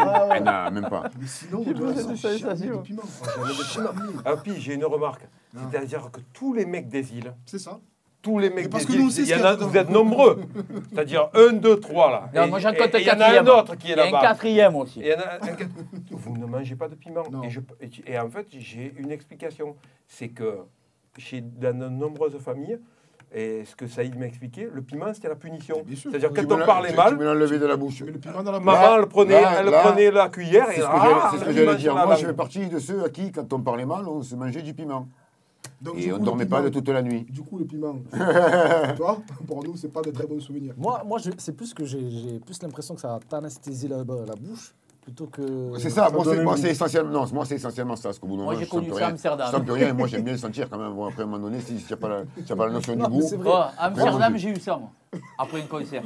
[0.00, 1.04] Ah, non, même pas.
[1.18, 3.02] mais sinon, J'ai on doit de piment.
[4.24, 5.26] Ah, puis j'ai une remarque.
[5.70, 7.78] C'est-à-dire que tous les mecs des îles, C'est ça.
[8.22, 9.44] Tous les mecs parce des que nous, on îles, sait il ce y en qu'il
[9.44, 9.66] y a a- dedans.
[9.68, 10.40] vous êtes nombreux.
[10.92, 12.30] C'est-à-dire un, deux, trois là.
[12.34, 13.94] Non, Et- moi j'en compte et un Il y en a un autre qui est
[13.94, 14.20] Il y a un là-bas.
[14.20, 15.00] quatrième aussi.
[15.00, 15.68] Et il y en a un quat-
[16.10, 17.22] Vous ne mangez pas de piment.
[17.44, 19.74] Et, je- et tu- et en fait, j'ai une explication.
[20.06, 20.58] C'est que
[21.18, 22.78] chez, dans de nombreuses familles,
[23.32, 25.76] et ce que Saïd m'a expliqué, le piment, c'était la punition.
[25.94, 28.00] C'est-à-dire quand on parlait mal, Tu enlevé de la bouche.
[28.00, 28.66] Le piment dans la bouche.
[28.66, 31.14] maman, elle prenait, là, elle là, prenait la cuillère C'est et ce que ah, j'allais-
[31.30, 32.06] c'est ce que le j'allais piment dire.
[32.06, 34.62] Moi, je fais partie de ceux à qui, quand on parlait mal, on se mangeait
[34.62, 35.08] du piment.
[35.80, 37.24] Donc, Et on ne dormait pas de toute la nuit.
[37.30, 38.18] Du coup, le piment, tu
[39.02, 40.74] vois, pour nous, c'est pas de très bons souvenirs.
[40.76, 45.26] Moi, moi c'est plus que j'ai plus l'impression que ça t'anesthésie la, la bouche plutôt
[45.26, 45.72] que.
[45.78, 48.36] C'est ça, moi c'est, moi, c'est essentiellement, non, moi c'est essentiellement ça, parce qu'au bout
[48.36, 49.12] d'un Moi, moment, j'ai je sens connu plus ça à rien.
[49.14, 49.46] Amsterdam.
[49.46, 50.92] Je sens plus rien, et moi j'aime bien le sentir quand même.
[50.92, 52.72] Bon, après, à un moment donné, si tu n'as pas, la- si t'as pas la
[52.74, 53.28] notion Non, du goût.
[53.28, 53.38] vrai.
[53.46, 54.90] Oh, à Amsterdam, j'ai eu ça, moi.
[55.38, 56.02] Après un concert.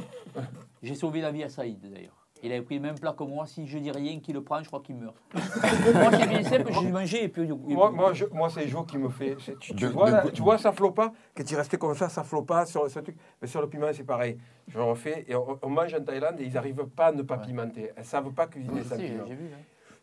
[0.81, 2.24] J'ai sauvé la vie à Saïd, d'ailleurs.
[2.45, 3.45] Il avait pris le même plat que moi.
[3.47, 5.15] Si je dis rien, qu'il le prend, je crois qu'il meurt.
[5.33, 7.47] moi, c'est bien simple, j'ai mangé et puis.
[7.47, 9.35] Moi, moi, je- moi c'est Jo qui me fait.
[9.37, 11.11] Tu, tu De- vois, de là, tu vois, ça flotte pas?
[11.35, 13.17] Quand il restait comme ça, ça flotte pas sur ce truc.
[13.41, 14.37] Mais sur le piment, c'est pareil.
[14.67, 15.25] Je refais.
[15.27, 17.89] Et on, on mange en Thaïlande et ils n'arrivent pas à ne pas pimenter.
[17.97, 19.49] Ils ne savent pas cuisiner sans Si, j'ai vu.
[19.51, 19.57] hein.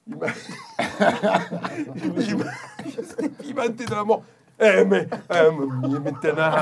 [0.09, 0.27] Il m'a-
[1.97, 2.45] Il m'a-
[2.87, 4.23] J'étais pimenté de la mort.
[4.61, 6.53] Eh, mais, eh, mais maintenant,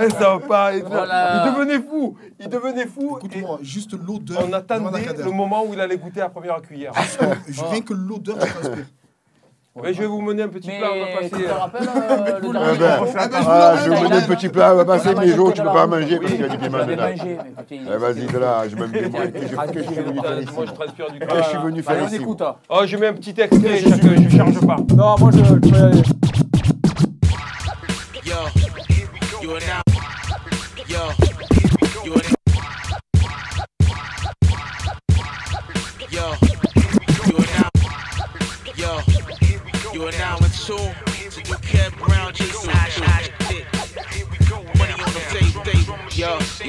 [0.00, 0.74] eh, ça va pas.
[0.74, 0.80] et.
[0.82, 1.44] Voilà.
[1.46, 2.16] Il devenait fou.
[2.40, 3.18] Il devenait fou.
[3.18, 4.42] Écoute-moi, juste l'odeur.
[4.48, 6.92] on attendait le moment où il allait goûter la première cuillère.
[7.48, 8.86] Je- Rien que l'odeur, tu transpires.
[9.74, 10.88] Ouais, je vais vous mener un petit Mais plat.
[10.94, 11.44] On va tu passer.
[11.44, 14.16] te rappelles euh, le Ah dernier ben, Ah ben, je ah, je vais vous donner
[14.16, 16.40] un petit plat, on va passer, mais Jo, tu de peux pas manger parce qu'il
[16.42, 17.98] y a du piment dedans.
[17.98, 19.00] vas-y, de là, je m'aime bien.
[19.08, 21.58] Qu'est-ce que je- je suis venu faire ici Moi, je transpire du Eh, Je suis
[21.58, 22.16] venu faire ici.
[22.16, 22.42] écoute.
[22.42, 22.54] hein.
[22.68, 24.76] Oh, je mets un petit extrait, je charge pas.
[24.94, 26.02] Non, moi je, je peux y aller.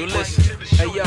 [0.04, 0.42] You listen.
[0.84, 1.03] Hey yo,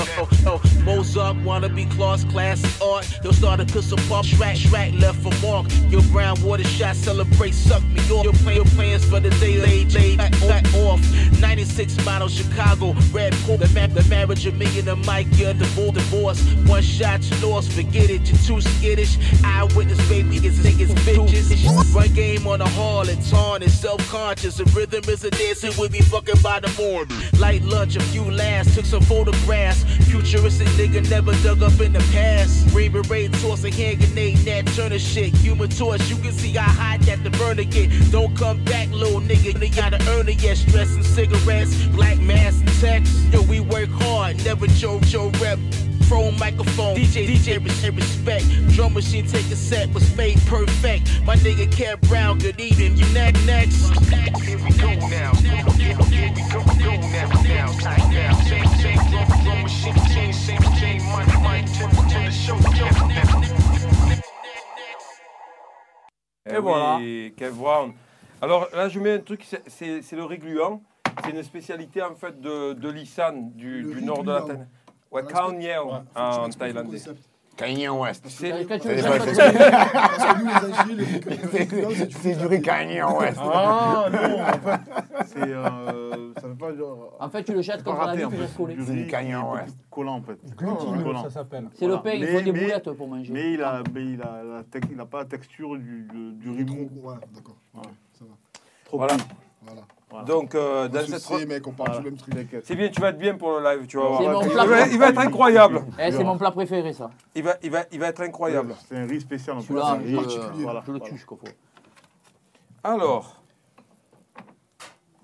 [0.46, 3.04] oh, Mozart wanna be class, class art.
[3.20, 5.66] He'll start a pistol pop, Shrek, Shrek left for mark.
[5.90, 8.24] Your brown water shot, celebrate, suck me off.
[8.24, 10.32] Your, plan, your plans for the day, laid, laid, back,
[10.76, 10.98] off.
[11.40, 13.58] 96 model Chicago, red pole.
[13.58, 16.42] The, ma- the marriage of me and the Mike, your divorce, divorce.
[16.66, 19.18] One shot, you lost, forget it, you're too skittish.
[19.44, 21.94] Eyewitness, baby, it's niggas, bitches.
[21.94, 24.56] Run game on the hall, it's on, it's self-conscious.
[24.56, 27.14] The rhythm is a dancing with me fucking by the morning.
[27.38, 29.65] Light lunch, a few laughs, took some photographs.
[29.74, 32.68] Futuristic nigga never dug up in the past.
[32.68, 35.34] Green beret, toss a hand grenade, Nat Turner shit.
[35.36, 37.90] Human torch, you can see how hot that the burner get.
[38.10, 40.56] Don't come back, little nigga, you gotta earn it yet.
[40.56, 43.12] Stressing cigarettes, black mask and text.
[43.32, 45.58] Yo, we work hard, never joke, Joe rep.
[46.08, 48.44] Pro microphone, DJ, DJ, respect.
[48.74, 51.20] Drum machine take a set, was made perfect.
[51.24, 52.96] My nigga Kev Brown, good evening.
[52.96, 53.88] You next, next.
[54.38, 55.34] Here we go now.
[55.34, 58.40] Here we go, now, now, now.
[58.44, 58.75] Same,
[62.24, 62.54] the show.
[66.48, 66.98] Et voilà.
[67.36, 67.92] Kev Brown.
[68.40, 70.80] Alors là, je mets un truc, c'est- le régluant.
[71.24, 74.40] C'est une spécialité en fait de, de l'Isan, du, nord de la.
[74.42, 74.66] Thaïlande.
[75.10, 76.98] Ouais, Voilà, Niao, ouais, en thaïlandais.
[77.56, 78.24] Kanye West.
[78.28, 78.66] C'est du
[82.60, 83.38] Kanye West.
[83.42, 84.80] Ah non, en fait,
[85.26, 85.38] c'est.
[85.42, 86.15] Euh,
[86.56, 87.16] pas genre.
[87.20, 88.76] En fait, tu le jettes pas contre la vie, tu restes collé.
[88.84, 89.06] C'est du
[89.90, 90.38] collant en fait.
[90.56, 91.22] Glutineux, Collant.
[91.22, 91.68] ça s'appelle.
[91.74, 93.32] C'est le pain, il faut des mais- boulettes pour manger.
[93.32, 96.32] Mais il a, mais il a, la tec- il a pas la texture du, du,
[96.32, 96.90] du riz mou.
[97.02, 97.56] Ouais, d'accord.
[97.76, 97.84] Ok,
[98.18, 98.30] ça va.
[98.84, 99.14] Trop Voilà.
[99.14, 99.24] petit.
[99.62, 99.82] Voilà.
[100.08, 100.24] Voilà.
[100.24, 101.20] Donc, euh, On dans se cette.
[101.20, 102.02] sait, mec, on parle Voilà.
[102.04, 102.32] du même truc.
[102.34, 102.64] T'inquiète.
[102.64, 104.22] C'est bien, tu vas être bien pour le live, tu vas voir.
[104.22, 105.82] mon Il plat va, il va être incroyable.
[105.98, 107.10] Eh, c'est mon plat préféré, ça.
[107.34, 108.74] Il va, il va, il va être incroyable.
[108.88, 109.66] C'est un riz spécial en plus.
[109.68, 110.62] Celui-là, riz je, particulier.
[110.62, 110.82] Voilà.
[110.86, 111.12] je le voilà.
[111.12, 111.38] tue, je crois.
[112.84, 113.42] Alors,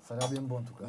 [0.03, 0.85] Ça a l'air bien bon en tout cas.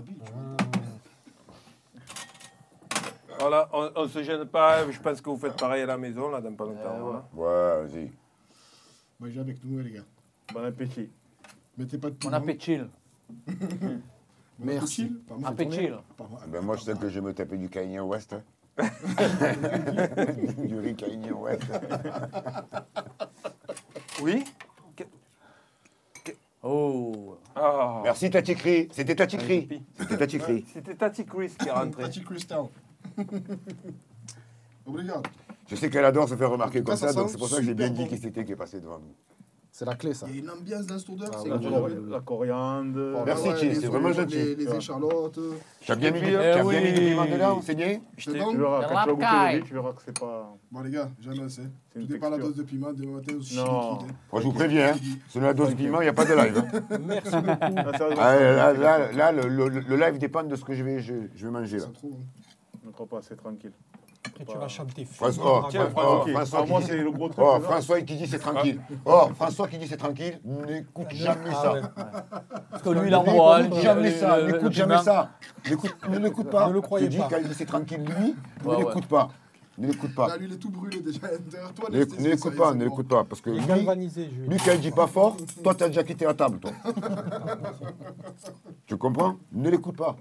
[3.39, 4.91] voilà, on ne se gêne pas.
[4.91, 6.97] Je pense que vous faites pareil à la maison, là, dans pas longtemps.
[6.97, 7.25] Euh, voilà.
[7.35, 8.11] Ouais, vas-y.
[9.21, 10.03] Mangez avec nous, les gars.
[10.53, 11.11] Bon appétit.
[11.79, 12.37] Mettez pas de On piment.
[12.37, 12.41] a.
[14.57, 15.13] Bon Merci.
[15.45, 15.89] appétit.
[15.89, 16.01] Un.
[16.21, 18.35] Ah Ben moi, je sais que je vais me taper du Kanye West.
[18.35, 18.43] hein.
[20.59, 21.65] du riz Kanye West.
[24.23, 24.45] Oui?
[26.67, 27.37] Oh.
[27.55, 28.01] Ah.
[28.03, 28.89] Merci Tati Cri.
[28.91, 29.83] C'était Tati Cri.
[29.99, 30.65] C'était Tati Cri.
[30.73, 32.05] C'était Tati Chris qui est rentré.
[32.05, 32.65] Petit Crystal.
[34.87, 35.23] Obrigado.
[35.69, 37.65] Je sais qu'elle adore se faire remarquer comme ça, ça donc c'est pour ça que
[37.65, 38.09] j'ai bien dit bon.
[38.09, 39.15] qui c'était qui est passé devant nous.
[39.77, 40.27] C'est la clé ça.
[40.31, 41.31] Il y a une ambiance dans cette odeur.
[41.35, 41.49] Ah c'est
[42.09, 43.25] La, coriandre.
[43.27, 44.37] Merci, c'est vraiment gentil.
[44.37, 45.41] Les, les échalotes.
[45.81, 46.93] Tu as bien mis, tu euh, du oui.
[46.95, 48.57] piment dedans, c'est bien Je te Tu donne.
[48.57, 50.57] quand tu vas goûter le riz, tu verras que c'est pas.
[50.71, 51.55] Bon, les gars, j'annonce.
[51.55, 52.93] C'est une Tout dépend de la dose de piment.
[52.93, 53.95] Demain matin, aussi Non.
[53.95, 54.07] hein.
[54.31, 54.99] Moi, je vous préviens, hein,
[55.29, 56.57] selon la dose de piment, il n'y a pas de live.
[56.73, 56.81] hein.
[57.09, 57.49] Merci beaucoup.
[57.61, 61.53] Ah, Ah, c'est- là, le, live dépend de ce que je vais, je, je vais
[61.53, 61.79] manger.
[61.79, 61.85] Là.
[61.89, 62.13] C'est trop.
[62.81, 63.73] Je ne crois pas, c'est tranquille.
[64.27, 65.05] Après, tu vas chanter.
[65.05, 65.71] François, oh, oh.
[66.33, 67.45] François, Alors, moi, qui dit, c'est le gros truc.
[67.47, 67.61] oh.
[67.61, 68.81] François qui dit c'est tranquille.
[69.05, 71.75] Oh, François qui dit c'est tranquille, n'écoute jamais Ah ça.
[72.71, 73.63] Parce que lui, il envoie.
[73.63, 75.31] N'écoute jamais ça, n'écoute jamais ça.
[75.69, 76.69] N'écoute- Ne l'écoute pas.
[76.69, 77.29] Ne le croyez pas.
[77.31, 79.29] quand il dit c'est tranquille, lui, ne l'écoute pas.
[79.77, 80.29] Ne l'écoute pas.
[80.29, 81.19] Là, lui, il est tout brûlé déjà.
[81.51, 83.25] Derrière toi, Ne l'écoute pas, ne l'écoute pas.
[83.25, 83.87] Parce que Il est lui,
[84.49, 86.71] lui, quand il dit pas fort, toi, tu as déjà quitté la table, toi.
[88.87, 89.37] tu comprends?
[89.53, 90.17] Ne l'écoute pas.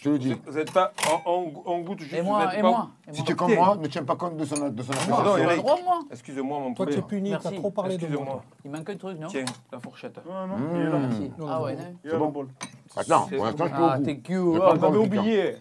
[0.00, 0.34] Je te le dis.
[0.46, 0.94] Vous n'êtes pas
[1.26, 2.14] en, en- en goutte juste.
[2.14, 3.26] Et moi, et moi, et Si moi.
[3.26, 5.36] tu es comme moi, ne tiens pas compte de son, de son affirmation.
[5.36, 5.58] Eric.
[5.58, 5.98] droit, moi.
[6.10, 8.08] Excuse-moi, mon Toi, tu es puni, t'as trop parlé de moi.
[8.08, 8.44] Excusez-moi.
[8.64, 10.18] Il manque un truc, non Tiens, la fourchette.
[10.26, 10.98] Non, non, il est là.
[11.00, 11.30] Merci.
[11.46, 12.48] Ah ouais, non Il bol.
[12.96, 14.36] Attends, C'est- pour l'instant, je peux Ah, t'es cute.
[14.62, 15.42] Ah, On avait oublié.
[15.42, 15.56] Euh,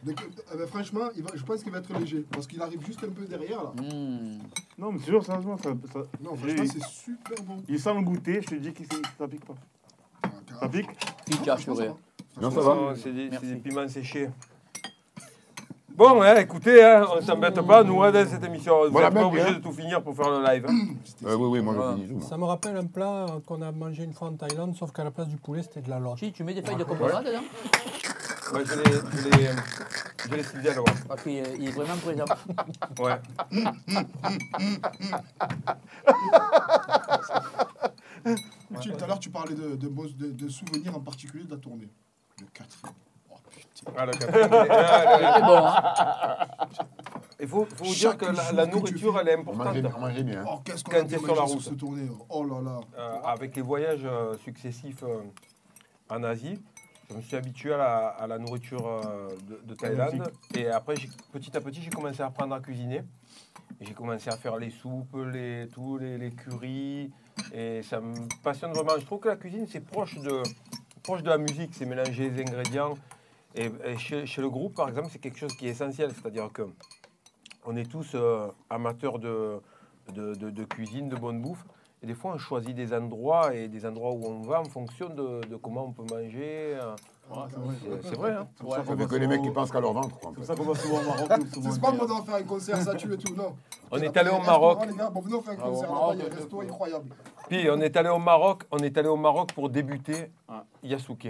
[0.57, 2.25] ben, franchement, je pense qu'il va être léger.
[2.31, 3.71] Parce qu'il arrive juste un peu derrière, là.
[3.75, 4.39] Hmm.
[4.77, 5.69] Non, mais c'est sûr, sérieusement, ça,
[6.21, 7.57] Non, franchement, c'est super bon.
[7.67, 8.83] il sent le goûter, je te dis que
[9.17, 9.53] ça pique pas.
[10.23, 10.71] Ah, Ça carrément.
[10.71, 10.89] pique
[11.25, 11.57] Pizza,
[12.41, 12.93] Non, ça va.
[12.95, 14.29] c'est des, piments séchés.
[15.89, 18.85] Bon, hein, écoutez, hein, on ne s'embête pas, nous, hein, dans cette émission.
[18.85, 20.65] Vous Voilà, n'êtes pas obligé de tout finir pour faire le live.
[20.69, 20.73] hein.
[21.25, 21.91] Euh, oui, oui, moi, Voilà.
[21.91, 22.15] je finis tout.
[22.19, 22.29] moi.
[22.29, 25.03] Ça me rappelle un plat euh, qu'on a mangé une fois en Thaïlande, sauf qu'à
[25.03, 26.19] la place du poulet, c'était de la lotte.
[26.19, 27.39] Si, tu mets des feuilles de cocoa dedans
[28.53, 30.85] Ouais, je l'ai- je l'ai je l'ai alors.
[31.07, 32.25] Parce qu'il est il est vraiment présent.
[32.99, 33.19] Ouais.
[38.81, 41.57] Tout à l'heure, tu parlais de, de, beaux- de- de souvenirs en particulier de la
[41.57, 41.89] tournée.
[42.39, 42.95] Le quatrième.
[43.31, 43.91] Oh putain.
[43.97, 46.47] Ah, le quatrième, il est- ah, C'est bon, hein
[47.41, 49.27] Il faut, faut vous dire Chaque que la, jour la que tu nourriture, fais- elle
[49.29, 49.65] est importante.
[49.65, 50.43] mangeait, on mangeait bien.
[50.47, 51.61] Oh, qu'est-ce qu'on Quand a t'es sur la route.
[51.61, 52.09] cette tournée.
[52.29, 52.79] Oh là là.
[52.97, 55.21] Euh, avec les voyages euh, successifs euh,
[56.09, 56.59] en Asie,
[57.09, 60.31] je me suis habitué à la, à la nourriture euh, de, de Thaïlande.
[60.55, 63.03] Et après, j'ai- petit à petit, j'ai commencé à apprendre à cuisiner.
[63.81, 67.11] Et J'ai commencé à faire les soupes, les, tous les, les currys.
[67.53, 68.13] Et ça me
[68.43, 68.99] passionne vraiment.
[68.99, 70.43] Je trouve que la cuisine, c'est proche de,
[71.03, 71.71] proche de la musique.
[71.73, 72.97] C'est mélanger les ingrédients.
[73.55, 76.11] Et, chez, le groupe, par exemple, c'est quelque chose qui est essentiel.
[76.11, 76.67] C'est-à-dire que
[77.65, 79.61] on est tous euh, amateurs de,
[80.13, 81.65] de, cuisine, de bonne bouffe.
[82.01, 85.09] Et des fois, on choisit des endroits et des endroits où on va en fonction
[85.09, 86.77] de, de comment on peut manger.
[86.81, 86.95] euh.
[87.29, 89.93] C'est- C'est vrai, hein C'est pour ça qu'on que les mecs qui pensent qu'à leur
[89.93, 90.17] ventre.
[90.19, 91.31] quoi, C'est pour ça qu'on va souvent au Maroc.
[91.61, 93.55] C'est pas le moment de faire un concert, ça tue et tout, non.
[93.91, 94.79] On est allé au Maroc.
[94.79, 96.21] restaurants, les gars, bon, venez, on fait un Ah, au concert Maroc, là-bas, il y
[96.21, 96.65] a un c'est resto cool.
[96.65, 97.15] incroyable.
[97.49, 100.31] Puis on est allé au Maroc, on est allé au Maroc pour débuter.
[100.83, 101.29] Yasuke.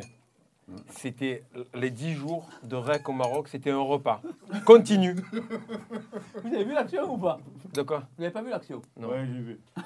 [0.92, 1.44] C'était
[1.74, 4.22] les 10 jours de rec au Maroc, c'était un repas.
[4.66, 5.16] Continue.
[6.44, 7.40] Vous avez vu l'action ou pas?
[7.74, 8.04] De quoi?
[8.18, 8.82] Vous n'avez pas vu l'action?
[8.98, 9.10] Non.
[9.10, 9.60] Ouais, j'ai vu.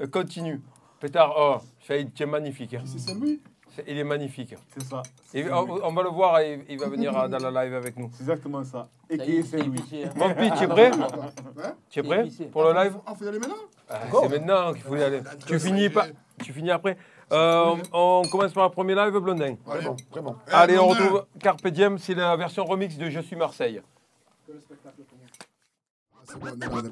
[0.00, 0.60] Euh, Continue.
[1.00, 2.74] Pétard, oh, Faïd, tu es magnifique.
[2.74, 2.82] hein.
[2.84, 3.40] C'est c'est lui.
[3.86, 4.54] Il est magnifique.
[4.76, 5.02] C'est ça.
[5.34, 7.96] Et on, on va le voir, il, il va venir à- dans la live avec
[7.96, 8.10] nous.
[8.12, 8.88] C'est exactement ça.
[9.10, 10.10] Et qui est, hein.
[10.16, 10.90] Mon Pi, tu es prêt?
[10.90, 11.72] Hein?
[11.90, 12.96] Tu es prêt pour le live?
[13.06, 13.54] Ah, faut y aller maintenant?
[13.88, 15.22] Ah, C'est maintenant qu'il faut y aller.
[15.22, 16.06] Très Tu finis, pas,
[16.42, 16.96] tu finis après.
[17.32, 19.56] Euh, on, on commence par le premier live, Blondin.
[19.66, 20.36] Très bon, très bon.
[20.48, 23.82] Eh, Allez, on retrouve Carpe Diem, c'est la version remix de Je suis Marseille.
[26.24, 26.90] C'est bon, on est bon, on est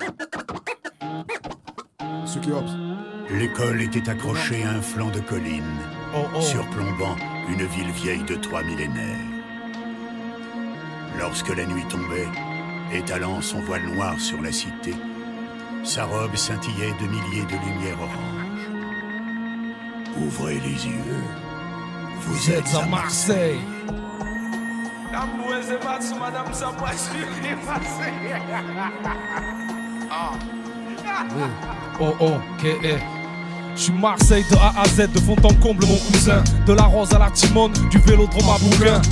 [2.10, 2.26] bon.
[2.26, 2.72] Suki Hops.
[3.30, 5.64] L'école était accrochée à un flanc de colline,
[6.40, 7.16] surplombant
[7.48, 9.18] une ville vieille de trois millénaires.
[11.18, 12.28] Lorsque la nuit tombait,
[12.92, 14.94] étalant son voile noir sur la cité,
[15.84, 18.70] sa robe scintillait de milliers de lumières oranges.
[20.16, 21.22] Ouvrez les yeux.
[22.20, 23.60] Vous êtes à Marseille.
[32.00, 32.98] Oh oh, K.E.
[33.76, 36.42] Je suis Marseille de A à Z, de fond en comble mon cousin.
[36.66, 39.02] De la rose à la timone, du vélodrome à Bougain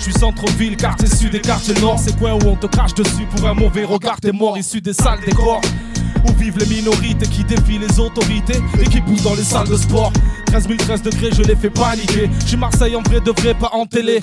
[0.00, 1.98] je suis centre-ville, quartier sud et quartier nord.
[1.98, 4.18] C'est coin où on te crache dessus pour un mauvais regard?
[4.18, 5.60] T'es mort issu des salles décors
[6.26, 9.76] Où vivent les minorités qui défient les autorités Et qui poussent dans les salles de
[9.76, 10.10] sport?
[10.50, 12.28] 13 013 degrés, je les fais paniquer.
[12.40, 14.20] Je suis Marseille en vrai de vrai, pas en télé.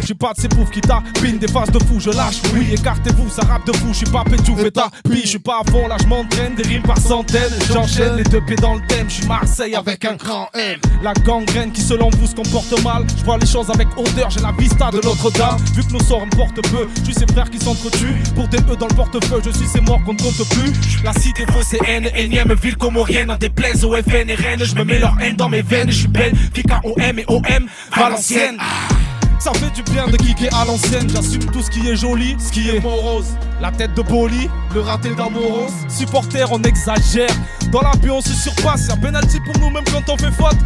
[0.00, 2.66] Je suis pas de ces poufs qui tapinent des faces de fou Je lâche, oui,
[2.72, 5.70] écartez-vous, ça rappe de fou Je suis pas pétou, fais ta je suis pas à
[5.70, 7.54] fond Là je m'entraîne, des rimes par centaines.
[7.72, 8.16] J'enchaîne.
[8.16, 9.08] Les deux pieds dans le thème.
[9.08, 10.78] Je suis Marseille avec un grand M.
[11.02, 13.04] La gangrène qui selon vous se comporte mal.
[13.16, 15.58] Je vois les choses avec hauteur, j'ai la vista de Notre-Dame.
[15.74, 18.16] Vu que nos sorts me portent peu, je suis ces frères qui s'entretuent.
[18.34, 20.72] Pour des E dans le portefeuille, je suis ces morts qu'on ne compte plus.
[21.04, 23.30] La cité fausse et haine, énième ville comorienne.
[23.30, 26.08] En déplaise au FN et Rennes, je me mets leur haine dans mes Je suis
[26.08, 28.58] belle, K-O-M et O-M, Valenciennes
[29.40, 32.52] ça fait du bien de kicker à l'ancienne, j'assume tout ce qui est joli, ce
[32.52, 33.28] qui est morose.
[33.58, 35.70] La tête de Boli, le raté d'Amoros.
[35.88, 37.30] Supporter, on exagère.
[37.72, 38.88] Dans la bulle, on se surpasse.
[38.88, 40.58] Y'a penalty pour nous, même quand on fait faute.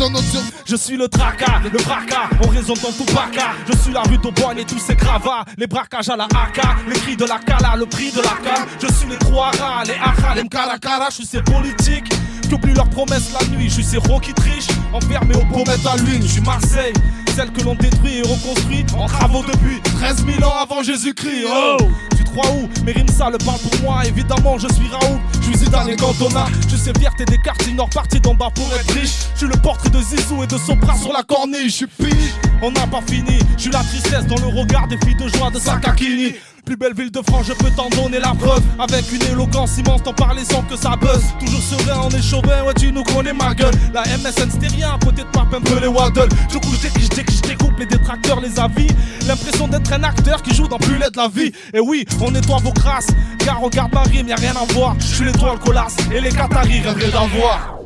[0.67, 2.29] Je suis le tracas, le bracas.
[2.43, 3.53] On raisonne dans tout baka.
[3.71, 5.45] Je suis la rue d'Aubogne et tous ces gravats.
[5.57, 8.67] Les braquages à la AK, les cris de la cala, le prix de la cale.
[8.83, 11.07] Je suis les trois rats, les acha, les mkarakara.
[11.11, 12.13] Je suis ces politiques
[12.55, 13.69] qui oublient leurs promesses la nuit.
[13.69, 16.23] Je suis ros qui trichent, enfermés au pommettes à l'huile.
[16.23, 16.93] Je suis Marseille,
[17.35, 21.47] celle que l'on détruit et reconstruit en travaux depuis 13 000 ans avant Jésus-Christ.
[21.49, 21.77] Oh!
[22.17, 22.69] Tu crois où?
[22.85, 25.19] Mes rimes sales parlent pour moi, évidemment je suis Raoul.
[25.41, 26.47] Je suis Zidane et Cantona.
[26.69, 29.29] Je sais fierté des quartiers nord partis d'en bas pour être riche.
[29.35, 31.81] Je suis le portrait de Zizou et de Sopra sur la corniche.
[31.81, 32.31] Je suis
[32.63, 33.39] on n'a pas fini.
[33.57, 36.35] Je suis la tristesse dans le regard des filles de joie de Sakakini.
[36.65, 38.63] Plus belle ville de France, je peux t'en donner la preuve.
[38.79, 41.23] Avec une éloquence immense, t'en parler sans que ça buzz.
[41.39, 43.75] Toujours serein, on est chauvin, ouais, tu nous connais ma gueule.
[43.93, 46.29] La MSN, c'était rien, à côté de pape, un peu les waddle.
[46.51, 48.87] Du coup, je découpe, les détracteurs, les avis.
[49.27, 51.53] L'impression d'être un acteur qui joue dans plus laid de la vie.
[51.75, 53.09] Et oui, on nettoie vos crasses,
[53.39, 54.97] car regarde ma rime, y'a rien à voir.
[55.01, 57.79] Je suis l'étoile colasse et les Qataris rêveraient d'en voir.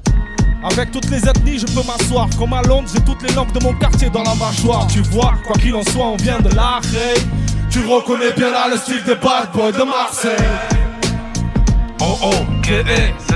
[0.62, 2.28] Avec toutes les ethnies, je peux m'asseoir.
[2.38, 4.86] Comme à Londres, j'ai toutes les langues de mon quartier dans la mâchoire.
[4.86, 6.80] Tu vois, quoi qu'il en soit, on vient de la.
[7.70, 10.32] Tu reconnais bien là le style des bad boys de Marseille.
[12.00, 12.84] Oh oh, K E
[13.18, 13.34] C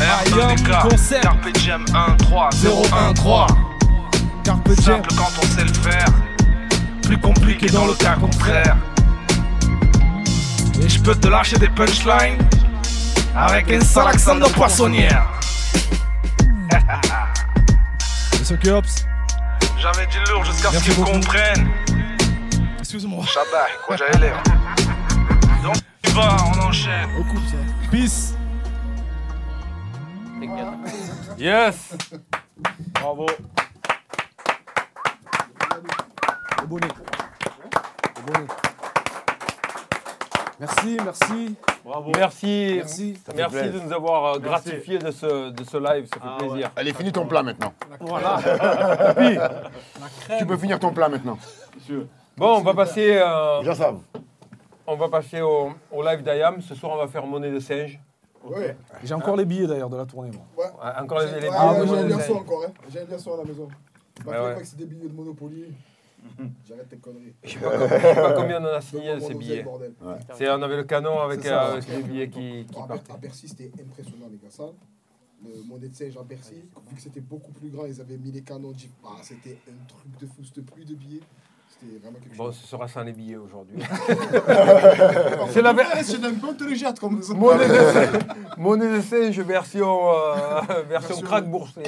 [0.00, 1.20] R 2 DK concert.
[1.20, 3.46] Carpe Diem 1 3 0 1 3
[4.42, 4.84] Carpe Diem.
[4.84, 6.06] Simple quand on sait le faire.
[7.02, 8.76] Plus compliqué dans le cas contraire.
[10.82, 12.38] Et je peux te lâcher des punchlines
[13.36, 15.26] Avec un sale accent de poissonnière.
[18.40, 19.04] Monsieur Kiops.
[19.78, 21.68] J'avais dit lourd jusqu'à ce qu'ils comprennent
[22.94, 23.24] Excuse-moi.
[23.26, 24.40] Shaddai, quoi j'allais l'air
[25.64, 27.08] Donc tu vas, on enchaîne
[27.90, 28.36] Peace.
[31.36, 31.96] Yes
[33.00, 33.26] Bravo.
[36.60, 36.86] Le bonnet.
[38.16, 38.46] Le bonnet.
[40.60, 41.56] Merci, merci.
[41.84, 42.12] Bravo.
[42.14, 43.18] Merci, Merci.
[43.34, 43.72] Merci plaisir.
[43.72, 44.68] de nous avoir euh, Merci.
[44.70, 46.56] gratifié de ce, de ce live, ça fait Ah plaisir.
[46.58, 46.64] ouais.
[46.76, 47.74] Allez, finis ton plat maintenant.
[47.98, 48.38] Voilà.
[50.38, 51.36] Tu peux finir ton plat maintenant.
[52.36, 53.16] Bon, on va passer.
[53.16, 53.94] euh, Déjà ça.
[54.86, 56.60] on va passer au, au live d'Ayam.
[56.60, 58.00] Ce soir, on va faire monnaie de singe.
[58.44, 58.76] Ouais.
[59.02, 60.44] J'ai encore les billets d'ailleurs de la tournée, moi.
[60.58, 60.70] Ouais.
[60.82, 62.72] Ah, Encore les, les Ah, billets ouais, j'ai un encore, hein.
[62.90, 63.68] J'ai un garçon à la maison.
[64.24, 65.72] Bah, Ouais, ouais, que c'est des billets de Monopoly.
[66.68, 67.34] J'arrête tes conneries.
[67.42, 69.64] Je sais pas, com- je sais pas combien on en a signé ces billets.
[70.34, 72.88] C'est, on avait le canon avec, ça, euh, avec les billets qui, qui Bon, à,
[72.88, 73.08] partaient.
[73.08, 74.50] Ber- à Bercy, c'était impressionnant, les gars.
[74.50, 74.64] Ça,
[75.42, 76.54] le monnaie de singe à Bercy,
[76.88, 78.72] vu que c'était beaucoup plus grand, ils avaient mis les canons.
[78.76, 78.90] Jeep.
[79.04, 80.42] Ah, c'était un truc de fou.
[80.44, 81.20] C'était plus de billets.
[81.84, 82.56] C'était vraiment quelque Bon, chose.
[82.62, 83.76] ce sera sans les billets aujourd'hui.
[85.50, 87.34] c'est la ver- C'est d'un peu te le jette comme ça.
[87.34, 88.18] Monnaie de, singe-
[88.56, 91.82] monnaie de singe version, euh, version Version- crack boursier.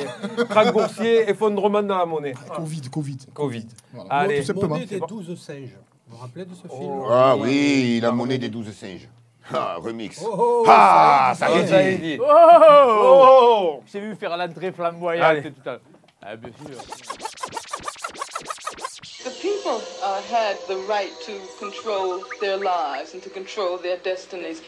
[0.51, 2.35] Crack boursier, effondrement dans la monnaie.
[2.55, 3.17] Covid, Covid.
[3.33, 3.67] Covid.
[3.93, 4.11] Voilà.
[4.13, 4.75] Allez, Tout simplement.
[4.75, 5.77] Monnaie des 12 singes.
[6.09, 9.09] Vous vous rappelez de ce film Ah oui, la monnaie des douze singes.
[9.53, 10.21] Ah, remix.
[10.25, 12.17] Oh, oh, ah, ça y est, est ça y est dit.
[12.17, 12.21] dit.
[12.21, 15.41] Oh, J'ai vu faire l'entrée flamboyante Allez.
[15.47, 15.81] et tout à l'heure.
[16.23, 16.77] Ah, bien sûr.
[19.67, 24.63] The people uh, had the right to control their lives and to control their destinies.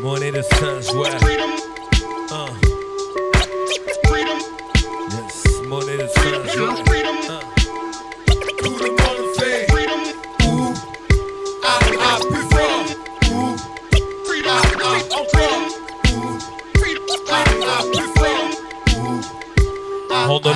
[0.00, 1.12] Monnaie de singe, ouais.
[2.30, 2.48] Uh.
[5.10, 7.02] Yes, monnaie de singe, ouais.
[7.04, 7.19] Uh.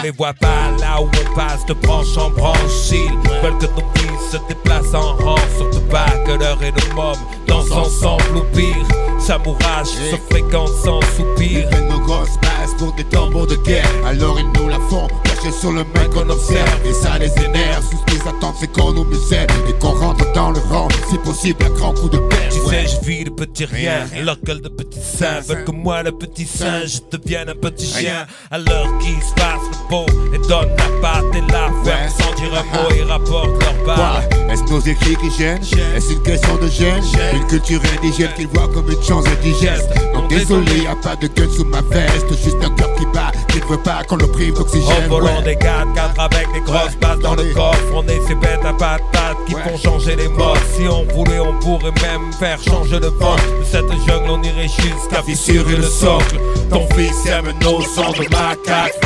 [0.05, 2.90] Les voit pas là où on passe de branche en branche.
[2.92, 3.09] Ils
[3.42, 5.38] veulent que nos vies se déplacent en rang.
[5.57, 7.16] Surtout pas que l'heure et le môme
[7.48, 8.86] dansent ensemble ou pire.
[9.18, 11.66] Se fréquentent sans soupir.
[11.72, 13.88] Ils nos grosses bases pour des tambours de guerre.
[14.07, 15.09] Alors ils nous la font,
[15.53, 16.86] sur le mec qu'on observe.
[16.86, 19.47] Et ça les énerve, tout ce qu'ils attendent c'est qu'on nous muselle.
[19.68, 22.49] Et qu'on rentre dans le rang, si possible, un grand coup de pelle.
[22.51, 22.86] Tu ouais.
[22.86, 24.07] sais, je vis de petits rien.
[24.22, 28.26] Leur gueule de petit saint veulent que moi, le petit singe, devienne un petit chien.
[28.51, 32.53] Alors qu'ils se fassent le beau et donnent la patte et la ferme sans dire
[32.55, 32.88] un mot.
[32.95, 33.97] Ils rapportent leur Voilà.
[33.97, 34.22] part.
[34.51, 35.61] Est-ce nos écrits qui gênent?
[35.97, 37.03] Est-ce une question de gêne?
[37.34, 41.26] Une culture indigène qu'ils voient comme une chance indigeste Donc désolé, y a pas de
[41.28, 44.26] gueule sous ma veste Juste un cœur qui bat, qui ne veut pas qu'on le
[44.26, 45.42] prive d'oxygène En volant ouais.
[45.42, 47.78] des 4 4 avec des grosses basses dans le coffre.
[47.94, 50.59] On est ces bêtes à patates qui font changer les modes.
[50.76, 54.66] Si on voulait on pourrait même faire changer le vent De cette jungle on irait
[54.68, 56.38] jusqu'à fissurer le socle.
[56.70, 58.98] Ton fils aime nos sons de macaque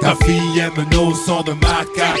[0.00, 2.20] Ta fille aime nos sons de macaque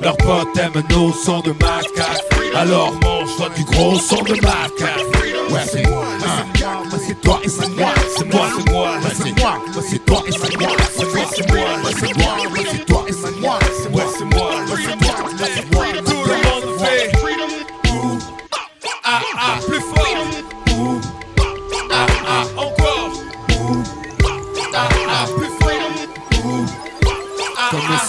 [0.00, 5.04] Leurs potes aiment nos sons de macaque Alors mange-toi du gros son de macaque
[5.50, 6.57] Ouais c'est moi, hein.
[7.28, 10.76] Toi et c'est moi C'est moi, c'est moi, c'est moi C'est toi et C'est moi,
[10.96, 12.97] c'est moi, c'est moi C'est toi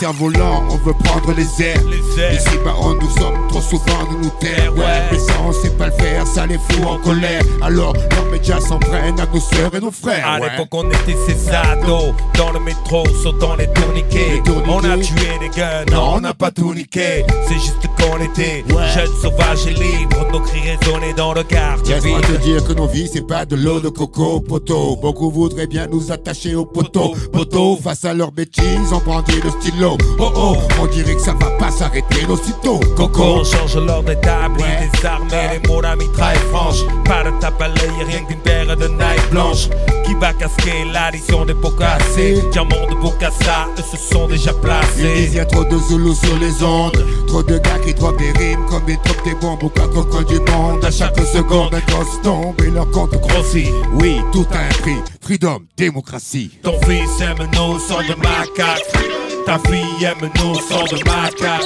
[0.10, 1.82] un cerf-volant, on veut prendre les airs.
[1.86, 2.34] Les airs.
[2.34, 4.74] Ici, bas, on nous sommes trop souvent de nous taire.
[4.76, 7.42] Ouais, mais ça, on sait pas le faire, ça les fout en colère.
[7.62, 10.28] Alors, leurs médias s'en prennent à nos sœurs et nos frères.
[10.28, 10.50] À ouais.
[10.50, 14.70] l'époque on était ces ados Dans le métro sautant les tourniquets Les tourniquets.
[14.70, 18.64] On a tué des guns, non on n'a pas tout niqué C'est juste qu'on était
[18.94, 22.88] jeunes, sauvages et libres Nos cris résonnaient dans le quartier Laisse-moi te dire que nos
[22.88, 24.96] vies, c'est pas de l'eau de coco, poteau.
[24.96, 27.14] Beaucoup voudraient bien nous attacher au poteau.
[27.32, 29.98] Poteau, face à leurs bêtises, on brandit le stylo.
[30.20, 32.80] Oh oh, on dirait que ça va pas s'arrêter aussitôt.
[32.96, 33.24] Coco.
[33.24, 36.84] On change l'ordre établi des armées, les mots la mitraille franche.
[37.06, 39.70] Pas de tape à l'œil, rien qu'une paire de Nike blanches.
[40.06, 42.44] Qui va casquer l'addition des pots cassés?
[42.52, 45.14] Diamants de Bocassa, eux se sont déjà placés.
[45.16, 48.32] disent y a trop de Zoulous sur les ondes Trop de gars qui droppent des
[48.32, 51.92] rimes comme ils droppent des bombes au quatre coins du monde À chaque seconde un
[51.92, 57.22] gosse tombe et leur compte grossit Oui, tout a un prix, freedom, démocratie Ton fils
[57.22, 59.09] aime nos sons de macaque.
[59.50, 61.66] Ta fille aime nos sons de macaque.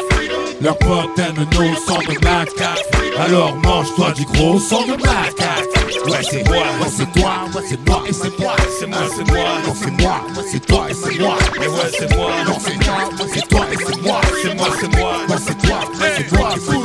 [0.62, 2.80] Leurs potes aiment nos sons de macaque
[3.20, 5.68] Alors mange-toi du gros son de macaque
[6.08, 9.28] Ouais c'est moi, ouais c'est toi, ouais c'est moi et c'est moi C'est moi, c'est
[9.28, 9.44] moi.
[9.66, 12.32] Non c'est moi, c'est toi et c'est moi Mais ouais, c'est moi.
[12.48, 15.12] Non c'est moi, c'est toi et c'est moi C'est moi, c'est moi.
[15.28, 15.80] Ouais c'est toi,
[16.16, 16.83] c'est toi c'est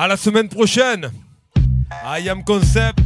[0.00, 1.10] À la semaine prochaine.
[2.06, 3.00] I am Concept.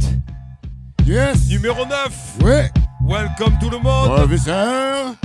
[1.07, 2.37] Yes Numéro 9.
[2.43, 2.69] Ouais
[3.03, 4.15] Welcome tout le monde.
[4.15, 5.15] Professeur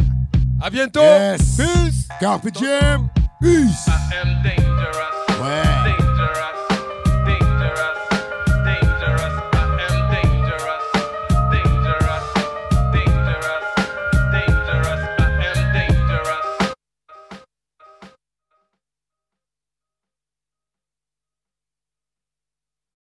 [0.63, 1.03] À bientôt.
[1.03, 2.09] Yes Peace.
[2.19, 3.11] Carpe diem
[3.43, 5.88] Peace I am dangerous.